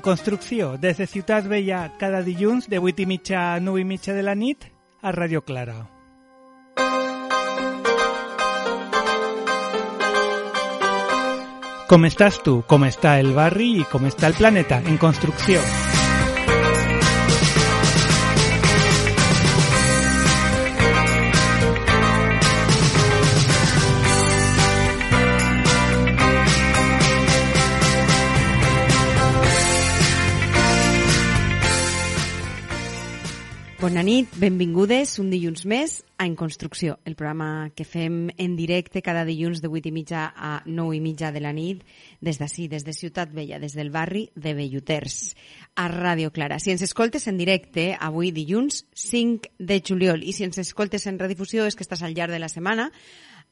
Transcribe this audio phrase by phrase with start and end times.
[0.00, 3.84] En construcció, des de Ciutat Vella, cada dilluns de 8 i mitja a 9 i
[3.84, 4.64] mitja de la nit
[5.02, 5.76] a Ràdio Clara.
[11.92, 15.60] Com estàs tu, com està el barri i com està el planeta en construcció.
[33.90, 39.00] Bona nit, benvingudes un dilluns més a En Construcció, el programa que fem en directe
[39.02, 41.80] cada dilluns de 8 i mitja a 9 i mitja de la nit
[42.22, 45.34] des d'ací, des de Ciutat Vella, des del barri de Belluters,
[45.74, 46.60] a Ràdio Clara.
[46.62, 51.18] Si ens escoltes en directe, avui dilluns 5 de juliol, i si ens escoltes en
[51.18, 52.92] redifusió és que estàs al llarg de la setmana,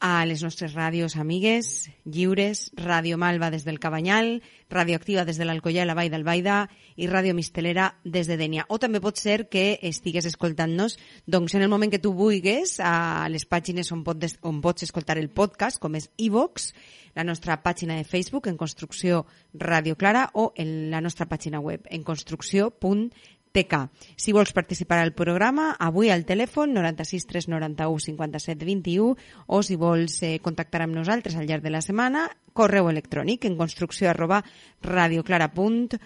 [0.01, 5.83] a les nostres ràdios amigues, lliures, Ràdio Malva des del Cabanyal, Radioactiva des de l'Alcoyà
[5.83, 6.59] i la Vall d'Albaida
[6.97, 8.67] i Ràdio Mistelera des de Dènia.
[8.69, 13.27] O també pot ser que estigues escoltant-nos doncs, en el moment que tu vulguis a
[13.33, 16.73] les pàgines on, pot, on pots escoltar el podcast, com és iVox,
[17.19, 21.89] la nostra pàgina de Facebook en Construcció Ràdio Clara o en la nostra pàgina web
[21.91, 23.09] en construcció.com
[23.53, 23.89] TK.
[24.17, 29.17] Si vols participar al programa, avui al telèfon 96 391 57 21
[29.47, 33.57] o si vols eh, contactar amb nosaltres al llarg de la setmana, correu electrònic en
[33.57, 34.43] construcció arroba
[34.83, 35.99] radioclara.org.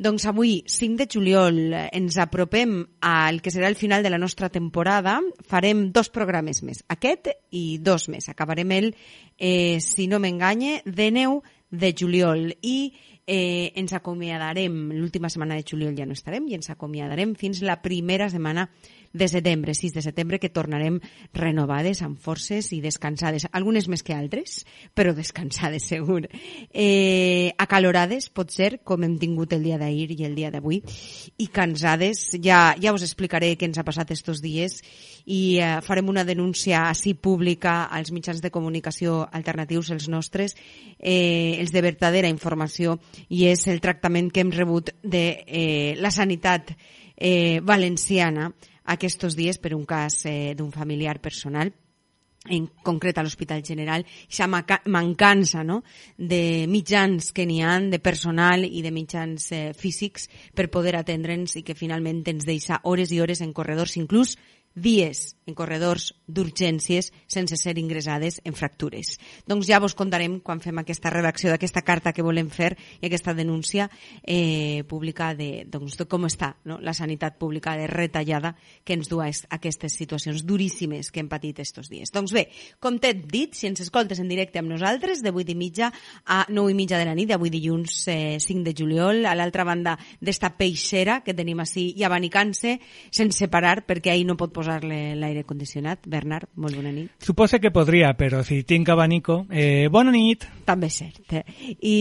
[0.00, 1.60] Doncs avui, 5 de juliol,
[1.92, 5.20] ens apropem al que serà el final de la nostra temporada.
[5.46, 8.28] Farem dos programes més, aquest i dos més.
[8.28, 8.94] Acabarem el,
[9.38, 12.92] eh, si no m'enganye, de 9 de juliol i
[13.30, 17.78] eh, ens acomiadarem, l'última setmana de juliol ja no estarem, i ens acomiadarem fins la
[17.78, 18.66] primera setmana
[19.12, 21.00] de setembre, 6 de setembre, que tornarem
[21.34, 26.28] renovades, amb forces i descansades, algunes més que altres, però descansades segur.
[26.70, 30.80] Eh, acalorades, pot ser, com hem tingut el dia d'ahir i el dia d'avui,
[31.38, 34.78] i cansades, ja, ja us explicaré què ens ha passat estos dies,
[35.26, 40.56] i eh, farem una denúncia així pública als mitjans de comunicació alternatius, els nostres,
[40.98, 46.14] eh, els de verdadera informació, i és el tractament que hem rebut de eh, la
[46.14, 46.76] sanitat
[47.16, 48.52] eh, valenciana
[48.94, 51.72] aquests dies per un cas eh, d'un familiar personal
[52.48, 55.82] en concret a l'Hospital General, aquesta mancança no?
[56.16, 61.58] de mitjans que n'hi han, de personal i de mitjans eh, físics per poder atendre'ns
[61.60, 64.38] i que finalment ens deixa hores i hores en corredors, inclús
[64.74, 69.16] dies en corredors d'urgències sense ser ingressades en fractures.
[69.50, 73.34] Doncs ja vos contarem quan fem aquesta redacció d'aquesta carta que volem fer i aquesta
[73.34, 73.88] denúncia
[74.22, 76.78] eh, pública de, doncs, de com està no?
[76.80, 78.54] la sanitat pública de retallada
[78.84, 82.12] que ens du a aquestes situacions duríssimes que hem patit estos dies.
[82.14, 82.46] Doncs bé,
[82.80, 85.90] com t'he dit, si ens escoltes en directe amb nosaltres, de 8 i mitja
[86.24, 89.66] a 9 i mitja de la nit, d'avui dilluns eh, 5 de juliol, a l'altra
[89.66, 92.78] banda d'esta peixera que tenim així i abanicant-se
[93.10, 96.04] sense parar perquè ahir no pot posar-le l'aire condicionat.
[96.10, 97.10] Bernard, molt bona nit.
[97.24, 99.44] Suposa que podria, però si tinc abanico...
[99.50, 100.44] Eh, bona nit.
[100.68, 101.22] També és cert.
[101.40, 101.74] Eh?
[101.80, 101.96] I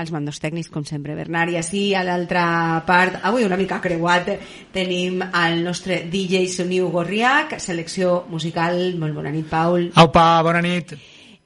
[0.00, 1.54] els mandos tècnics, com sempre, Bernard.
[1.54, 2.44] I així, a l'altra
[2.86, 4.30] part, avui una mica creuat,
[4.74, 8.78] tenim el nostre DJ Soniu Gorriac, selecció musical.
[9.00, 9.90] Molt bona nit, Paul.
[10.04, 10.96] Aupa, bona nit.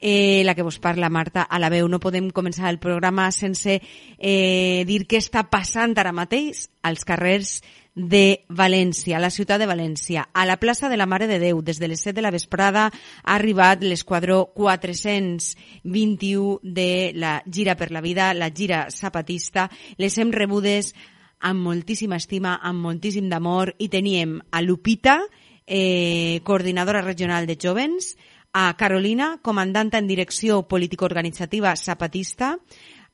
[0.00, 1.88] Eh, la que vos parla, Marta, a la veu.
[1.90, 7.58] No podem començar el programa sense eh, dir què està passant ara mateix als carrers
[7.98, 10.28] de València, la ciutat de València.
[10.32, 12.86] A la plaça de la Mare de Déu, des de les 7 de la vesprada,
[12.88, 19.68] ha arribat l'esquadró 421 de la Gira per la Vida, la Gira Zapatista.
[19.98, 20.94] Les hem rebudes
[21.40, 25.20] amb moltíssima estima, amb moltíssim d'amor, i teníem a Lupita,
[25.66, 28.16] eh, coordinadora regional de jovens,
[28.52, 32.58] a Carolina, comandanta en direcció político-organitzativa zapatista,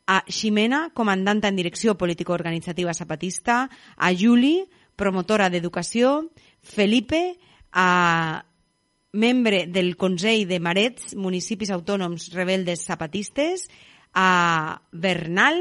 [0.07, 4.67] a Ximena, comandanta en direcció político-organitzativa zapatista, a Juli,
[4.97, 6.31] promotora d'educació,
[6.61, 7.37] Felipe,
[7.73, 8.45] a
[9.15, 13.69] membre del Consell de Marets, municipis autònoms rebeldes zapatistes,
[14.13, 15.61] a Bernal,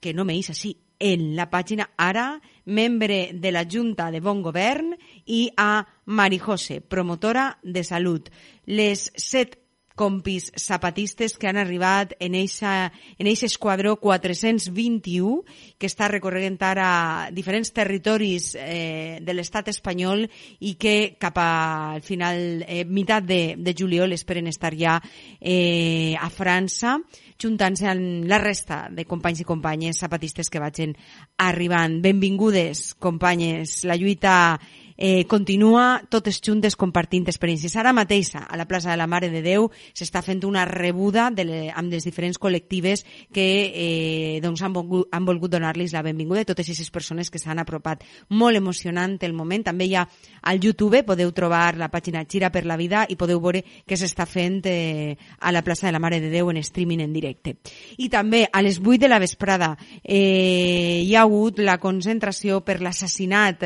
[0.00, 4.96] que no m'eix així, en la pàgina ara, membre de la Junta de Bon Govern,
[5.26, 8.32] i a Mari José, promotora de salut.
[8.66, 9.58] Les set
[9.98, 15.42] compis zapatistes que han arribat en eixa, en eixa esquadró 421
[15.76, 20.24] que està recorrent ara diferents territoris eh, de l'estat espanyol
[20.62, 25.00] i que cap al final, eh, meitat de, de juliol, esperen estar ja
[25.40, 26.96] eh, a França
[27.38, 30.94] juntant-se amb la resta de companys i companyes zapatistes que vagin
[31.38, 32.00] arribant.
[32.02, 33.84] Benvingudes, companyes.
[33.86, 34.58] La lluita
[34.98, 37.76] eh, continua totes juntes compartint experiències.
[37.78, 41.70] Ara mateix, a la plaça de la Mare de Déu, s'està fent una rebuda de
[41.70, 46.48] amb les diferents col·lectives que eh, doncs han volgut, han volgut donar-los la benvinguda a
[46.50, 48.02] totes aquestes persones que s'han apropat.
[48.28, 49.64] Molt emocionant el moment.
[49.70, 50.04] També hi ha
[50.42, 54.26] al YouTube, podeu trobar la pàgina Xira per la Vida i podeu veure què s'està
[54.26, 57.54] fent eh, a la plaça de la Mare de Déu en streaming en directe.
[58.02, 62.80] I també a les 8 de la vesprada eh, hi ha hagut la concentració per
[62.82, 63.62] l'assassinat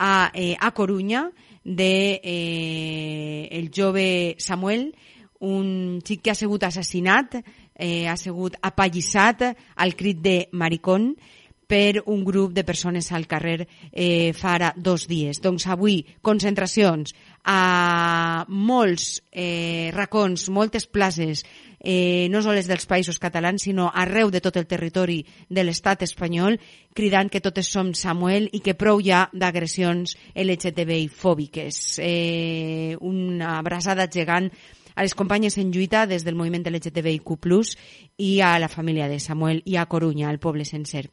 [0.00, 1.30] a, eh, a Corunya
[1.62, 4.94] de eh, el jove Samuel,
[5.40, 7.36] un xic que ha sigut assassinat,
[7.76, 9.44] eh, ha sigut apallissat
[9.76, 11.12] al crit de maricón
[11.70, 15.38] per un grup de persones al carrer eh, fa ara dos dies.
[15.44, 17.14] Doncs avui concentracions
[17.44, 21.44] a molts eh, racons, moltes places
[21.80, 26.58] eh, no sols dels països catalans, sinó arreu de tot el territori de l'estat espanyol,
[26.94, 31.98] cridant que totes som Samuel i que prou ja d'agressions LGTBI fòbiques.
[32.04, 34.50] Eh, una abraçada gegant
[34.94, 37.38] a les companyes en lluita des del moviment LGTBIQ+,
[38.18, 41.08] i a la família de Samuel i a Corunya, al poble sencer.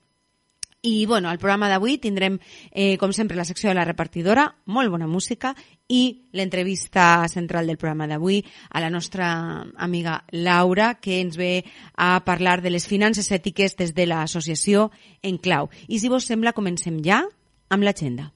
[0.81, 2.38] I, bueno, al programa d'avui tindrem,
[2.71, 5.56] eh, com sempre, la secció de la repartidora, molt bona música,
[5.89, 11.65] i l'entrevista central del programa d'avui a la nostra amiga Laura, que ens ve
[11.95, 14.91] a parlar de les finances ètiques des de l'associació
[15.24, 15.71] en clau.
[15.88, 17.24] I si vos sembla, comencem ja
[17.69, 18.31] amb l'agenda.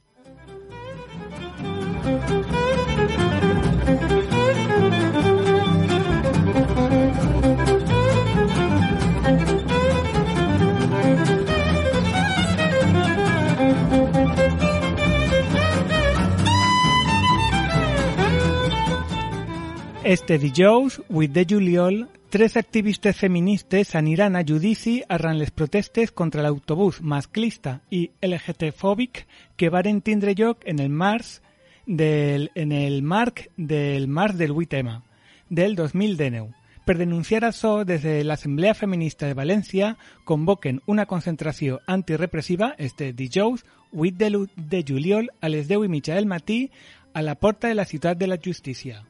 [20.03, 26.42] Este dijous, 8 de juliol, tres activistes feministes aniran a judici arran les protestes contra
[26.42, 31.44] l'autobús masclista i LGT-fòbic que varen tindre lloc en el març
[31.86, 35.03] del, en el marc del març del 8M
[35.50, 36.50] del 2019.
[36.83, 39.94] Per denunciar això, des de l'Assemblea Feminista de València
[40.25, 46.18] convoquen una concentració antirepressiva este dijous 8 de, de juliol a les 10 i mitja
[46.18, 46.71] del matí
[47.13, 49.06] a la porta de la ciutat de la justícia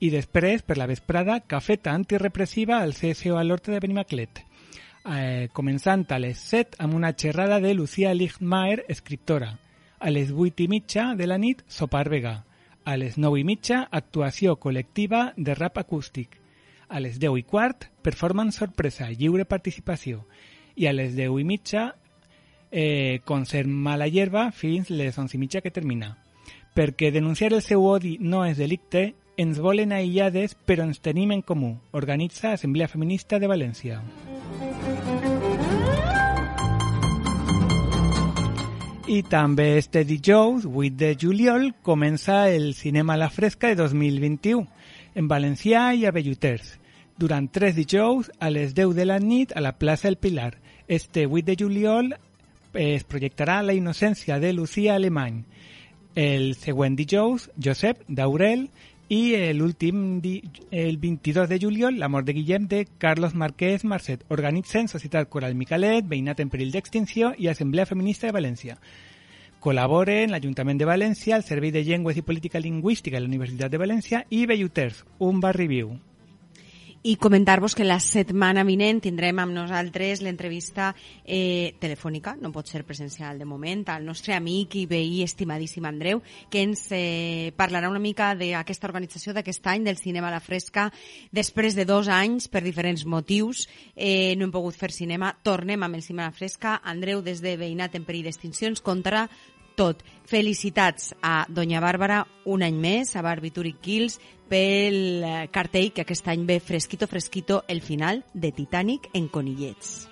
[0.00, 4.44] i després, per la vesprada, cafeta antirepressiva al CSO a l'Horta de Benimaclet,
[5.10, 9.58] eh, començant a les 7 amb una xerrada de Lucía Lichtmaer, escriptora.
[9.98, 12.44] A les 8 i mitja de la nit, sopar vegà.
[12.84, 16.38] A les 9 i mitja, actuació col·lectiva de rap acústic.
[16.88, 20.28] A les 10 i quart, performance sorpresa, lliure participació.
[20.76, 21.88] I a les 10 i mitja,
[22.70, 26.18] eh, concert mala hierba fins les 11 i que termina.
[26.74, 31.44] Perquè denunciar el seu odi no és delicte, ens volen aïllades però ens tenim en
[31.46, 31.76] comú.
[31.94, 34.00] Organitza Assemblea Feminista de València.
[39.08, 44.66] I també este dijous, 8 de juliol, comença el Cinema a la Fresca de 2021
[45.14, 46.74] en Valencià i a Belluters.
[47.16, 50.58] Durant tres dijous, a les 10 de la nit, a la plaça El Pilar.
[50.88, 52.12] Este 8 de juliol
[52.74, 55.44] es projectarà La innocència de Lucía Alemany.
[56.18, 58.68] El següent dijous, Josep Daurel
[59.08, 60.20] i l'últim,
[60.70, 64.24] el 22 de juliol, la mort de Guillem de Carlos Marquès Marcet.
[64.28, 68.76] Organitzen Societat Coral Micalet, Veïnat en perill d'extinció i Assemblea Feminista de València.
[69.64, 73.80] Col·laboren l'Ajuntament de València, el Servei de Llengües i Política Lingüística de la Universitat de
[73.80, 75.96] València i Belluters, un barri viu
[77.08, 80.90] i comentar-vos que la setmana vinent tindrem amb nosaltres l'entrevista
[81.24, 86.20] eh, telefònica, no pot ser presencial de moment, al nostre amic i veí estimadíssim Andreu,
[86.52, 90.90] que ens eh, parlarà una mica d'aquesta organització d'aquest any del cinema a la fresca.
[91.32, 93.64] Després de dos anys, per diferents motius,
[93.96, 96.82] eh, no hem pogut fer cinema, tornem amb el cinema a la fresca.
[96.84, 99.30] Andreu, des de Veïnat en perill d'extincions, contarà
[99.78, 100.02] tot.
[100.28, 106.28] Felicitats a Doña Bàrbara un any més, a Barbitúric Kills, pel eh, cartell que aquest
[106.28, 110.08] any ve fresquito, fresquito, el final de Titanic en Conillets.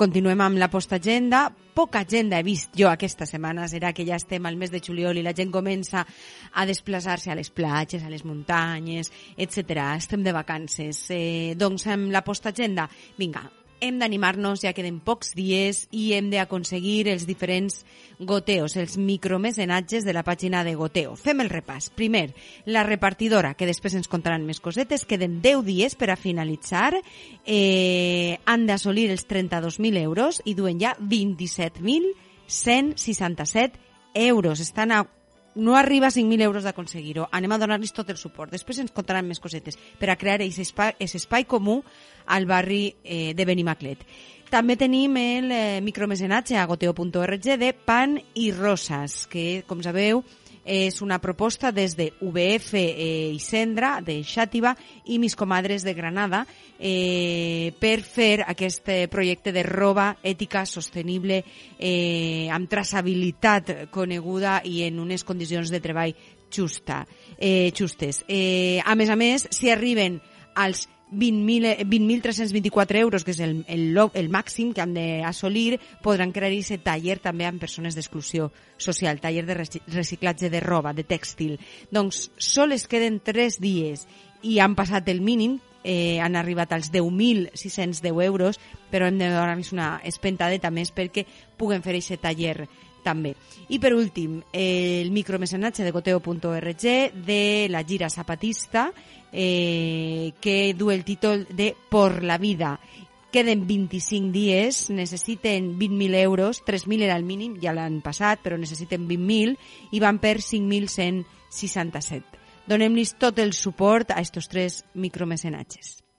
[0.00, 1.50] Continuem amb la postagenda.
[1.74, 5.16] poca gent he vist jo aquesta setmana serà que ja estem al mes de juliol
[5.16, 6.06] i la gent comença
[6.52, 9.76] a desplaçar-se a les platges, a les muntanyes, etc.
[9.96, 11.06] Estem de vacances.
[11.10, 12.88] Eh, doncs amb la postagenda,
[13.18, 13.44] vinga,
[13.80, 17.84] hem d'animar-nos, ja queden pocs dies i hem d'aconseguir els diferents
[18.18, 21.16] goteos, els micromecenatges de la pàgina de Goteo.
[21.16, 21.90] Fem el repàs.
[21.96, 22.34] Primer,
[22.66, 27.02] la repartidora, que després ens contaran més cosetes, queden 10 dies per a finalitzar,
[27.46, 33.72] eh, han d'assolir els 32.000 euros i duen ja 27.167
[34.14, 34.60] euros.
[34.60, 35.06] Estan a
[35.54, 37.28] no arriba a 5.000 euros d'aconseguir-ho.
[37.32, 38.52] Anem a donar-los tot el suport.
[38.52, 41.80] Després ens contaran més cosetes per a crear aquest espai, espai comú
[42.26, 44.04] al barri eh, de Benimaclet.
[44.50, 50.24] També tenim el eh, micromecenatge a goteo.org de Pan i Rosas, que, com sabeu,
[50.64, 54.74] és una proposta des de VF eh, i Sendra, de Xàtiva,
[55.06, 56.44] i Mis Comadres de Granada,
[56.78, 61.42] eh, per fer aquest eh, projecte de roba ètica, sostenible,
[61.78, 66.14] eh, amb traçabilitat coneguda i en unes condicions de treball
[66.50, 67.06] justa,
[67.38, 68.24] eh, justes.
[68.28, 70.20] Eh, a més a més, si arriben
[70.54, 76.52] als 20.324 20 euros, que és el, el, el màxim que han d'assolir, podran crear
[76.52, 79.58] aquest taller també amb persones d'exclusió social, taller de
[79.90, 81.58] reciclatge de roba, de tèxtil.
[81.90, 84.06] Doncs sols queden 3 dies
[84.42, 89.72] i han passat el mínim, eh, han arribat als 10.610 euros, però hem de donar-los
[89.72, 91.26] una espentadeta més perquè
[91.56, 92.68] puguen fer aquest taller
[93.04, 93.34] també.
[93.68, 96.84] I per últim, el micromecenatge de goteo.org
[97.26, 98.90] de la gira zapatista
[99.32, 102.80] eh, que du el títol de Por la vida.
[103.30, 109.06] Queden 25 dies, necessiten 20.000 euros, 3.000 era el mínim, ja l'han passat, però necessiten
[109.06, 109.54] 20.000
[109.94, 112.40] i van per 5.167.
[112.66, 116.09] Donem-los tot el suport a estos tres micromecenatges.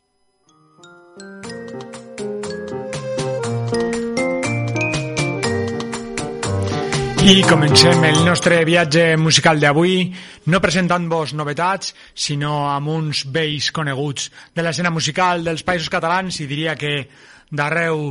[7.32, 10.10] I comencem el nostre viatge musical d'avui,
[10.52, 16.48] no presentant-vos novetats, sinó amb uns vells coneguts de l'escena musical dels països catalans i
[16.50, 16.92] diria que
[17.48, 18.04] d'arreu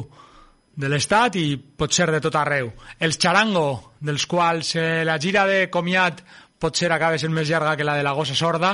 [0.72, 2.72] de l'estat i pot ser de tot arreu.
[2.96, 6.24] Els Charango, dels quals eh, la gira de comiat
[6.56, 8.72] potser acaba sent més llarga que la de la gossa sorda,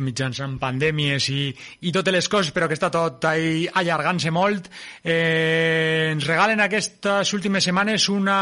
[0.00, 1.50] mitjançant pandèmies i,
[1.84, 4.72] i totes les coses, però que està tot allargant-se molt.
[5.04, 8.40] Eh, ens regalen aquestes últimes setmanes una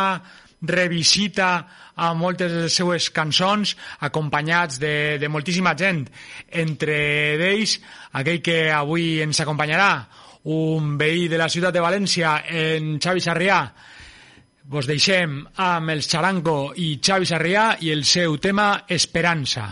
[0.68, 1.50] revisita
[1.94, 6.04] a moltes de les seues cançons acompanyats de, de moltíssima gent.
[6.50, 6.96] Entre
[7.40, 7.78] d'ells,
[8.12, 9.90] aquell que avui ens acompanyarà,
[10.44, 13.60] un veí de la ciutat de València, en Xavi Sarrià.
[14.64, 19.68] Vos deixem amb els Charanco i Xavi Sarrià i el seu tema Esperança.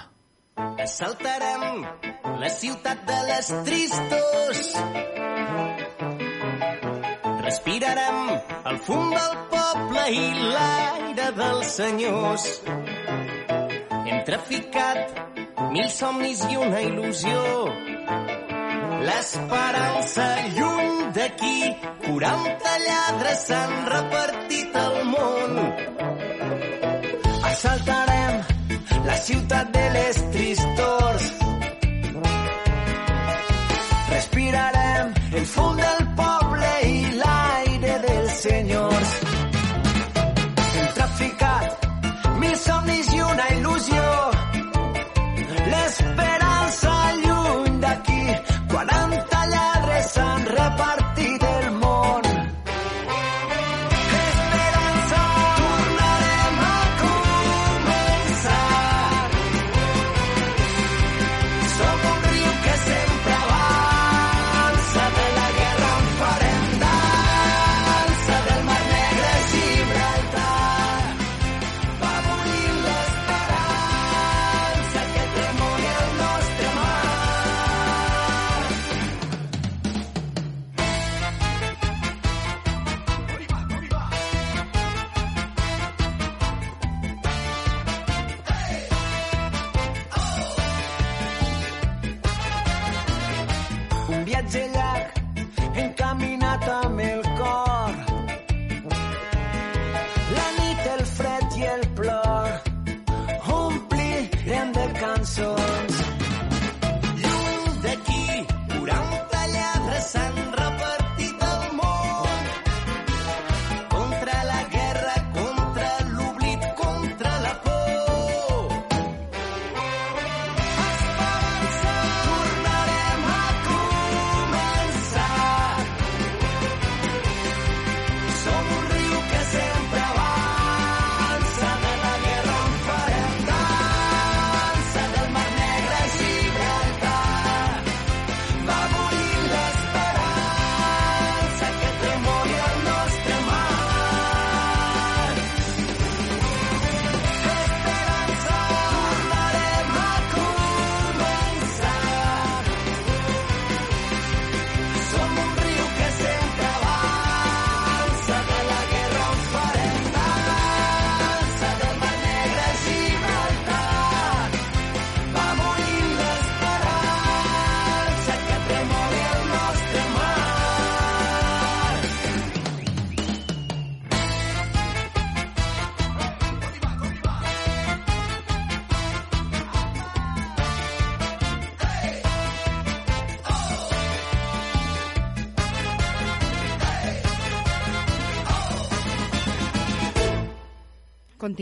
[0.82, 1.84] Assaltarem
[2.40, 5.21] la ciutat de les tristos
[7.52, 8.28] Respirarem
[8.70, 12.46] el fum del poble i l'aire dels senyors.
[14.06, 15.18] Hem traficat
[15.74, 17.42] mil somnis i una il·lusió.
[19.04, 21.58] L'esperança lluny d'aquí,
[22.06, 25.62] 40 lladres s'han repartit al món.
[27.52, 28.40] Assaltarem
[29.10, 30.21] la ciutat de les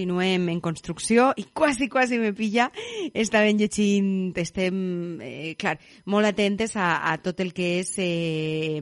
[0.01, 2.71] continuem en construcció i quasi, quasi me pilla.
[3.13, 5.77] Estàvem llegint, estem, eh, clar,
[6.07, 8.81] molt atentes a, a tot el que és eh,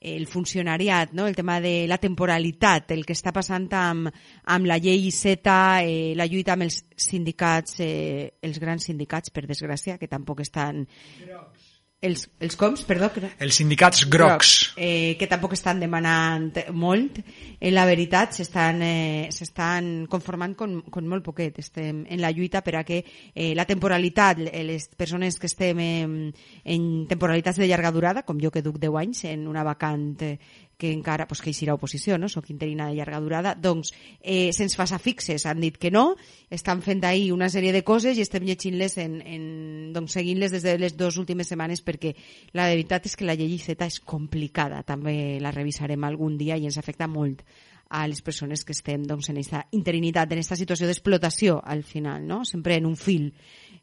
[0.00, 1.28] el funcionariat, no?
[1.28, 4.10] el tema de la temporalitat, el que està passant amb,
[4.50, 5.54] amb la llei Z,
[5.86, 10.86] eh, la lluita amb els sindicats, eh, els grans sindicats, per desgràcia, que tampoc estan...
[11.22, 11.59] Grocs
[12.00, 13.10] els, els coms, perdó.
[13.38, 14.30] Els sindicats grocs.
[14.32, 17.20] grocs eh, que tampoc estan demanant molt.
[17.60, 21.58] En la veritat, s'estan eh, conformant con, con molt poquet.
[21.60, 23.02] Estem en la lluita per a que
[23.34, 26.16] eh, la temporalitat, les persones que estem en,
[26.64, 30.38] en temporalitats de llarga durada, com jo que duc 10 anys en una vacant eh,
[30.80, 32.30] que encara pues, que eixirà oposició, no?
[32.32, 36.16] soc interina de llarga durada, doncs eh, se'ns fa fixes, han dit que no,
[36.50, 39.44] estan fent ahir una sèrie de coses i estem llegint-les, en, en,
[39.94, 42.14] doncs seguint-les des de les dues últimes setmanes perquè
[42.56, 46.66] la veritat és que la llei Z és complicada, també la revisarem algun dia i
[46.70, 47.44] ens afecta molt
[47.90, 52.22] a les persones que estem doncs, en aquesta interinitat, en aquesta situació d'explotació al final,
[52.26, 52.44] no?
[52.46, 53.32] sempre en un fil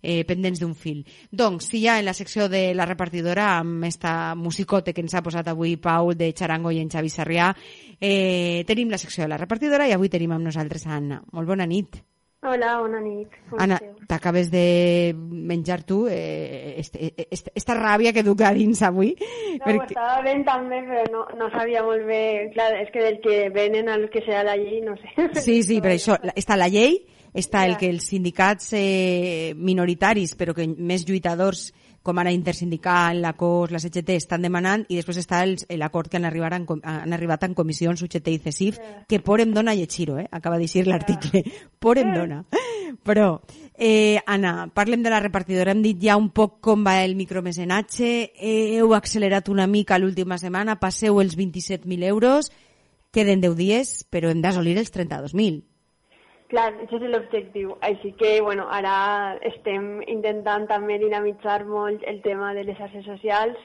[0.01, 1.03] eh, pendents d'un fil.
[1.31, 5.23] Doncs, si ja en la secció de la repartidora, amb esta musicote que ens ha
[5.25, 7.53] posat avui Pau de Charango i en Xavi Sarrià,
[7.99, 11.23] eh, tenim la secció de la repartidora i avui tenim amb nosaltres a Anna.
[11.33, 12.01] Molt bona nit.
[12.45, 13.33] Hola, bona nit.
[13.49, 18.83] Com Anna, t'acabes de menjar tu eh, este, este, esta ràbia que duc a dins
[18.85, 19.15] avui.
[19.17, 19.89] No, perquè...
[19.89, 22.21] estava ben també, però no, no sabia molt bé...
[22.53, 25.27] Clar, és que del que venen al que serà la llei, no sé.
[25.41, 26.99] Sí, sí, però això, està la llei,
[27.37, 31.69] està el que els sindicats eh, minoritaris, però que més lluitadors,
[32.07, 35.41] com ara Intersindical, la COS, la CGT, estan demanant, i després està
[35.75, 38.79] l'acord que han arribat, en, han arribat en comissions UGT i CESIF,
[39.11, 40.27] que por em dona llegir-ho, eh?
[40.31, 41.43] acaba de dir l'article,
[41.83, 42.41] por em dona.
[43.03, 43.41] Però,
[43.75, 45.75] eh, Anna, parlem de la repartidora.
[45.75, 50.39] Hem dit ja un poc com va el micromecenatge, eh, heu accelerat una mica l'última
[50.39, 52.53] setmana, passeu els 27.000 euros,
[53.11, 55.76] queden 10 dies, però hem d'assolir els 32.000.
[56.51, 57.73] Clar, això és l'objectiu.
[57.83, 63.57] Així que, bueno, ara estem intentant també dinamitzar molt el tema de les xarxes socials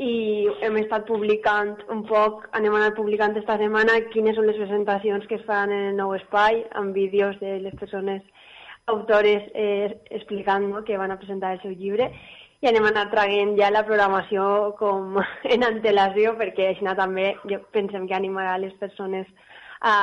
[0.00, 5.26] i hem estat publicant un poc, anem anar publicant esta setmana quines són les presentacions
[5.28, 8.22] que es fan en el nou espai, amb vídeos de les persones
[8.88, 12.10] autores eh, explicant no, que van a presentar el seu llibre
[12.60, 15.20] i anem anar traient ja la programació com
[15.54, 19.28] en antelació perquè així també jo pensem que animarà les persones
[19.80, 19.94] a,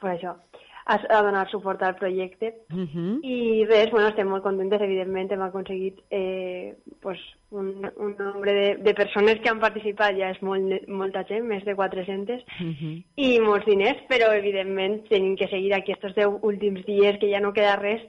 [0.00, 0.36] per això,
[0.86, 2.62] a, a donar suport al projecte.
[2.70, 3.18] Uh -huh.
[3.22, 7.18] I res, bueno, estem molt contentes, evidentment, hem aconseguit eh, pues,
[7.50, 11.64] un, un nombre de, de persones que han participat, ja és molt, molta gent, més
[11.64, 13.02] de 400, uh -huh.
[13.16, 17.40] i molts diners, però evidentment tenim que seguir aquí estos 10 últims dies, que ja
[17.40, 18.02] no queda res,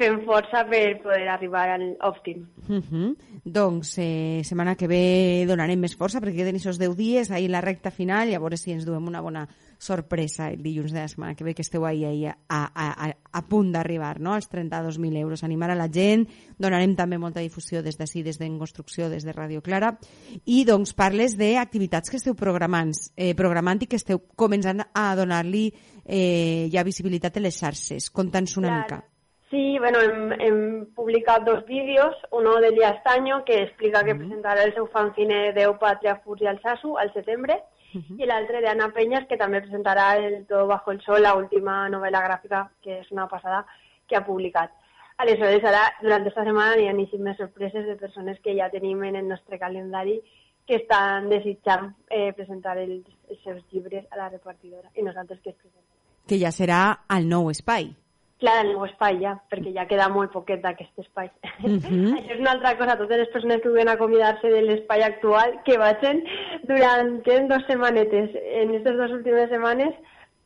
[0.00, 2.46] fent força per poder arribar al òptim.
[2.68, 3.16] Uh -huh.
[3.44, 7.60] Doncs eh, setmana que ve donarem més força perquè queden aquests 10 dies ahir la
[7.60, 11.08] recta final i a veure si ens duem una bona sorpresa el dilluns de la
[11.08, 14.34] setmana que ve que esteu ahir, ahir a, a, a, a punt d'arribar no?
[14.34, 15.42] als 32.000 euros.
[15.42, 19.32] Animar a la gent, donarem també molta difusió des d'ací, des d'en construcció, des de
[19.32, 19.98] Ràdio Clara
[20.44, 25.72] i doncs parles d'activitats que esteu programant, eh, programant i que esteu començant a donar-li
[26.04, 28.10] eh, ja visibilitat a les xarxes.
[28.10, 28.82] Conta'ns una Clar.
[28.82, 29.09] mica.
[29.50, 34.14] Sí, bueno, hem, hem publicat dos vídeos, uno de Lía Estaño, que explica que uh
[34.14, 34.18] -huh.
[34.18, 38.22] presentarà el seu fanzine Déu, Pàtria, Furs i Alsasu al setembre, uh -huh.
[38.22, 42.22] i l'altre d'Anna Penyas, que també presentarà el Todo bajo el sol, la última novel·la
[42.22, 43.66] gràfica, que és una passada,
[44.06, 44.70] que ha publicat.
[45.16, 49.16] Aleshores, ara, durant aquesta setmana hi ha més sorpreses de persones que ja tenim en
[49.16, 50.22] el nostre calendari
[50.66, 55.50] que estan desitjant eh, presentar els, els seus llibres a la repartidora i nosaltres que
[55.50, 55.98] es presentem.
[56.28, 57.90] Que ja serà al nou espai.
[58.40, 61.28] Clar, el nou espai ja, perquè ja queda molt poquet d'aquest espai.
[61.60, 62.12] Uh -huh.
[62.16, 65.76] Això és una altra cosa, totes les persones que vulguin acomiadar-se de l'espai actual, que
[65.76, 66.24] vagin
[66.62, 69.94] durant queden dues setmanetes, en aquestes dues últimes setmanes,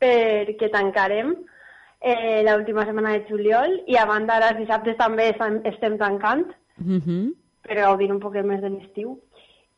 [0.00, 1.36] perquè tancarem
[2.00, 5.30] eh, l'última setmana de juliol i a banda ara els dissabtes també
[5.64, 6.46] estem tancant,
[6.78, 7.34] uh -huh.
[7.62, 9.20] per gaudir un poquet més de l'estiu.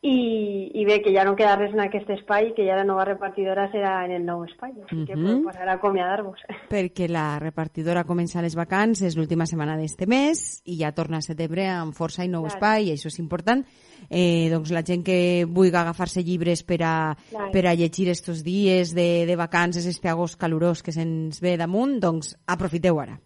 [0.07, 3.03] I, i bé, que ja no queda res en aquest espai, que ja la nova
[3.07, 5.07] repartidora serà en el nou espai, així uh -huh.
[5.07, 6.39] que podeu passar a acomiadar-vos.
[6.75, 11.67] Perquè la repartidora comença les vacances l'última setmana d'este mes i ja torna a setembre
[11.67, 12.53] amb força i nou Clar.
[12.53, 13.65] espai, i això és important.
[14.09, 17.17] Eh, doncs la gent que vulgui agafar-se llibres per a,
[17.51, 21.99] per a llegir estos dies de, de vacances, este agost calorós que se'ns ve damunt,
[21.99, 23.19] doncs aprofiteu ara.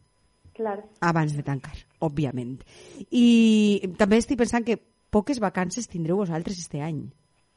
[0.54, 0.84] Clar.
[1.00, 2.60] Abans de tancar, òbviament.
[3.12, 7.12] I també estic pensant que poques vacances tindreu vosaltres este any.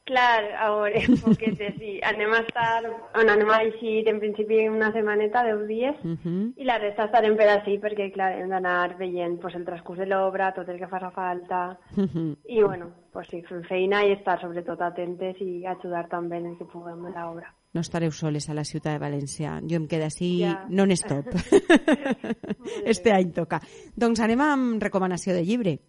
[0.05, 1.95] Clar, a veure, poquetes, sí.
[2.05, 2.83] Anem a estar,
[3.17, 6.53] on anem a eixir en principi una setmaneta, deu dies, uh -huh.
[6.61, 10.05] i la resta estarem per així perquè, clar, hem d'anar veient pues, el transcurs de
[10.05, 12.37] l'obra, tot el que fa falta, uh -huh.
[12.45, 16.57] i bueno, pues sí, fent feina i estar sobretot atentes i ajudar també en el
[16.57, 17.55] que puguem en l'obra.
[17.73, 19.59] no estareu soles a la ciutat de València.
[19.69, 20.65] Jo em quedo així Ja.
[20.69, 21.25] non-stop.
[22.85, 23.59] este any toca.
[23.95, 25.79] Doncs anem amb recomanació de llibre.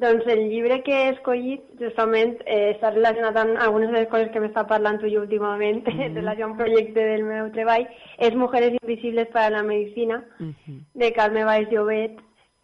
[0.00, 4.30] Doncs el llibre que he escollit justament eh, està relacionat amb algunes de les coses
[4.32, 6.14] que m'està parlant tu i últimament mm -hmm.
[6.14, 7.86] relació a un projecte del meu treball.
[8.18, 10.80] És Mujeres invisibles para la medicina, Mm -hmm.
[10.94, 12.16] de Carme Valls Llobet,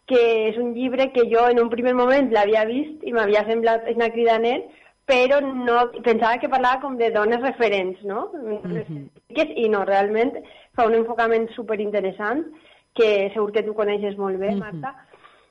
[0.07, 3.83] que és un llibre que jo en un primer moment l'havia vist i m'havia semblat
[3.95, 4.63] una cridaner,
[5.05, 8.31] però no, pensava que parlava com de dones referents, no?
[8.33, 9.09] Mhm.
[9.29, 10.31] I no, realment
[10.75, 12.45] fa un enfocament superinteressant,
[12.93, 14.59] que segur que tu coneixes molt bé, Mhm.
[14.59, 14.95] Marta,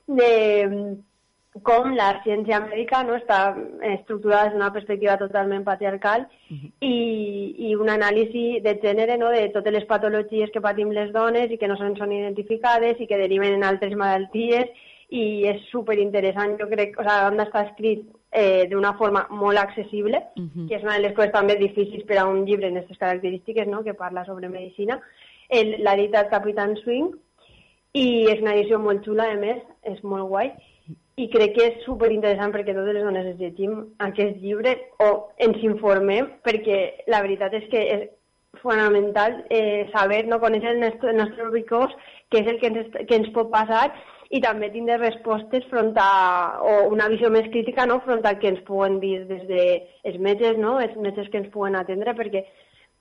[0.07, 0.97] de
[1.63, 3.57] com la ciència mèdica no, està
[3.95, 6.27] estructurada des d'una perspectiva totalment patriarcal
[6.81, 11.51] i, i un anàlisi de gènere no, de totes les patologies que patim les dones
[11.51, 14.69] i que no són, són identificades i que deriven en altres malalties
[15.09, 19.57] i és super interessant, jo crec, o sigui, banda està escrit eh, d'una forma molt
[19.59, 20.67] accessible, Mhm.
[20.69, 23.67] que és una de les coses també difícils per a un llibre en aquestes característiques,
[23.69, 25.01] no?, que parla sobre medicina.
[25.49, 27.15] El- L'ha editat Capitán Swing,
[27.95, 30.53] i és una edició molt xula, a més, és molt guai,
[31.17, 35.09] i crec que és superinteressant perquè totes les dones ens llegim aquest llibre o
[35.47, 36.81] ens informem, perquè
[37.13, 38.05] la veritat és que és
[38.61, 41.97] fonamental eh, saber, no conèixer el nostre, el nostre cos,
[42.33, 43.89] què és el que ens, que ens pot passar,
[44.29, 46.11] i també tindre respostes front a,
[46.61, 49.67] o una visió més crítica, no?, front al que ens puguen dir des de
[50.09, 52.45] els metges, no?, els metges que ens puguen atendre, perquè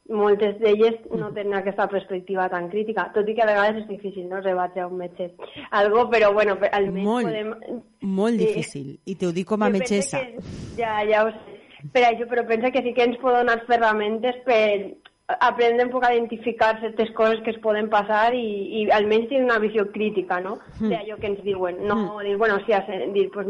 [0.09, 4.27] moltes d'elles no tenen aquesta perspectiva tan crítica, tot i que a vegades és difícil,
[4.29, 5.31] no?, rebatre a un metge
[5.71, 7.81] algo, però bueno, almenys Molt, podem...
[8.01, 8.45] molt Sí.
[8.45, 8.99] difícil.
[9.05, 10.19] I t'ho dic com a Jo metgessa.
[10.21, 10.39] que-
[10.77, 11.55] Ja, ja ho sé.
[11.91, 14.95] Per això, però pensa que sí que ens pot donar ferramentes per
[15.39, 19.43] aprendre un poc a identificar certes coses que es poden passar i, i almenys tenir
[19.43, 21.81] una visió crítica, no?, d'allò que ens diuen.
[21.87, 23.47] No dir, bueno, si has dit, pues,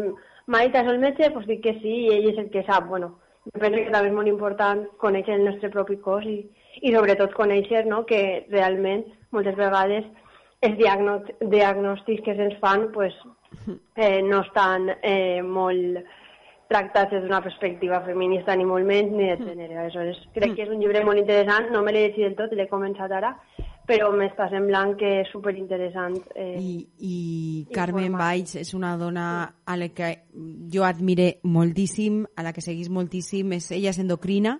[0.47, 2.87] m'ha dit això el metge, pues dic que sí i ell és el que sap.
[2.87, 3.19] Bueno,
[3.53, 6.39] jo penso que també és molt important conèixer el nostre propi cos i,
[6.81, 9.05] i sobretot conèixer no, que realment
[9.35, 10.05] moltes vegades
[10.65, 13.15] els diagnòstics que se'ns fan pues,
[13.95, 16.01] eh, no estan eh, molt
[16.67, 19.77] tractats des d'una perspectiva feminista ni molt menys ni de gènere.
[19.77, 22.65] Aleshores, crec que és un llibre molt interessant, no me l'he llegit del tot, l'he
[22.71, 23.35] començat ara,
[23.87, 26.17] però m'està semblant que és superinteressant.
[26.35, 27.15] Eh, I, i
[27.73, 28.13] Carmen.
[28.17, 29.25] Valls és una dona
[29.65, 30.11] a la que
[30.73, 34.57] jo admire moltíssim, a la que seguís moltíssim, és, ella és endocrina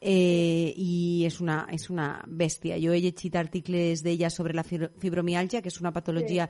[0.00, 2.78] eh, i és una, és una bèstia.
[2.82, 6.48] Jo he llegit articles d'ella sobre la fibro- fibromiàlgia, que és una patologia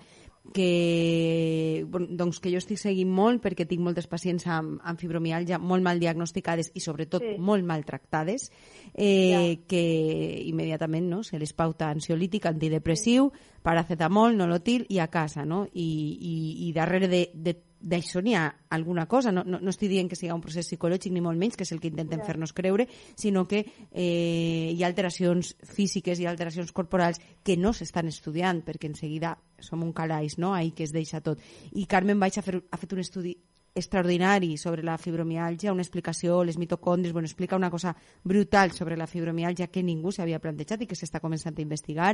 [0.52, 5.61] que, bon, doncs que jo estic seguint molt perquè tinc moltes pacients amb, amb fibromiàlgia
[5.62, 7.37] molt mal diagnosticades i sobretot Sí.
[7.38, 8.50] molt maltractades
[8.94, 13.31] eh, que immediatament no, se les pauta ansiolític, antidepressiu,
[13.62, 15.64] paracetamol, nolotil i a casa, no?
[15.72, 16.35] I, i,
[16.68, 20.14] i darrere de, de d'això n'hi ha alguna cosa, no, no, no estic dient que
[20.14, 22.26] sigui un procés psicològic ni molt menys, que és el que intenten Ja.
[22.28, 22.87] fer-nos creure,
[23.18, 28.87] sinó que eh, hi ha alteracions físiques i alteracions corporals que no s'estan estudiant, perquè
[28.87, 31.42] en seguida som un calaix, no?, ahí que es deixa tot.
[31.72, 33.37] I Carmen Baix ha, fer, ha fet un estudi
[33.74, 39.06] extraordinari sobre la fibromiàlgia, una explicació, les mitocondris, bueno, explica una cosa brutal sobre la
[39.06, 42.12] fibromiàlgia que ningú s'havia plantejat i que s'està començant a investigar.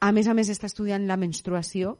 [0.00, 1.96] A més a més, està estudiant la menstruació,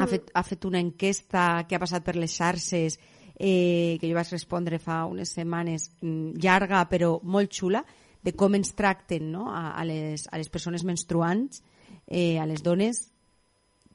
[0.00, 2.98] ha fet, ha fet una enquesta que ha passat per les xarxes
[3.38, 7.84] eh, que jo vaig respondre fa unes setmanes, mm, llarga però molt xula,
[8.22, 9.48] de com ens tracten no?
[9.48, 11.62] a, a, les, a les persones menstruants,
[12.06, 13.06] eh, a les dones,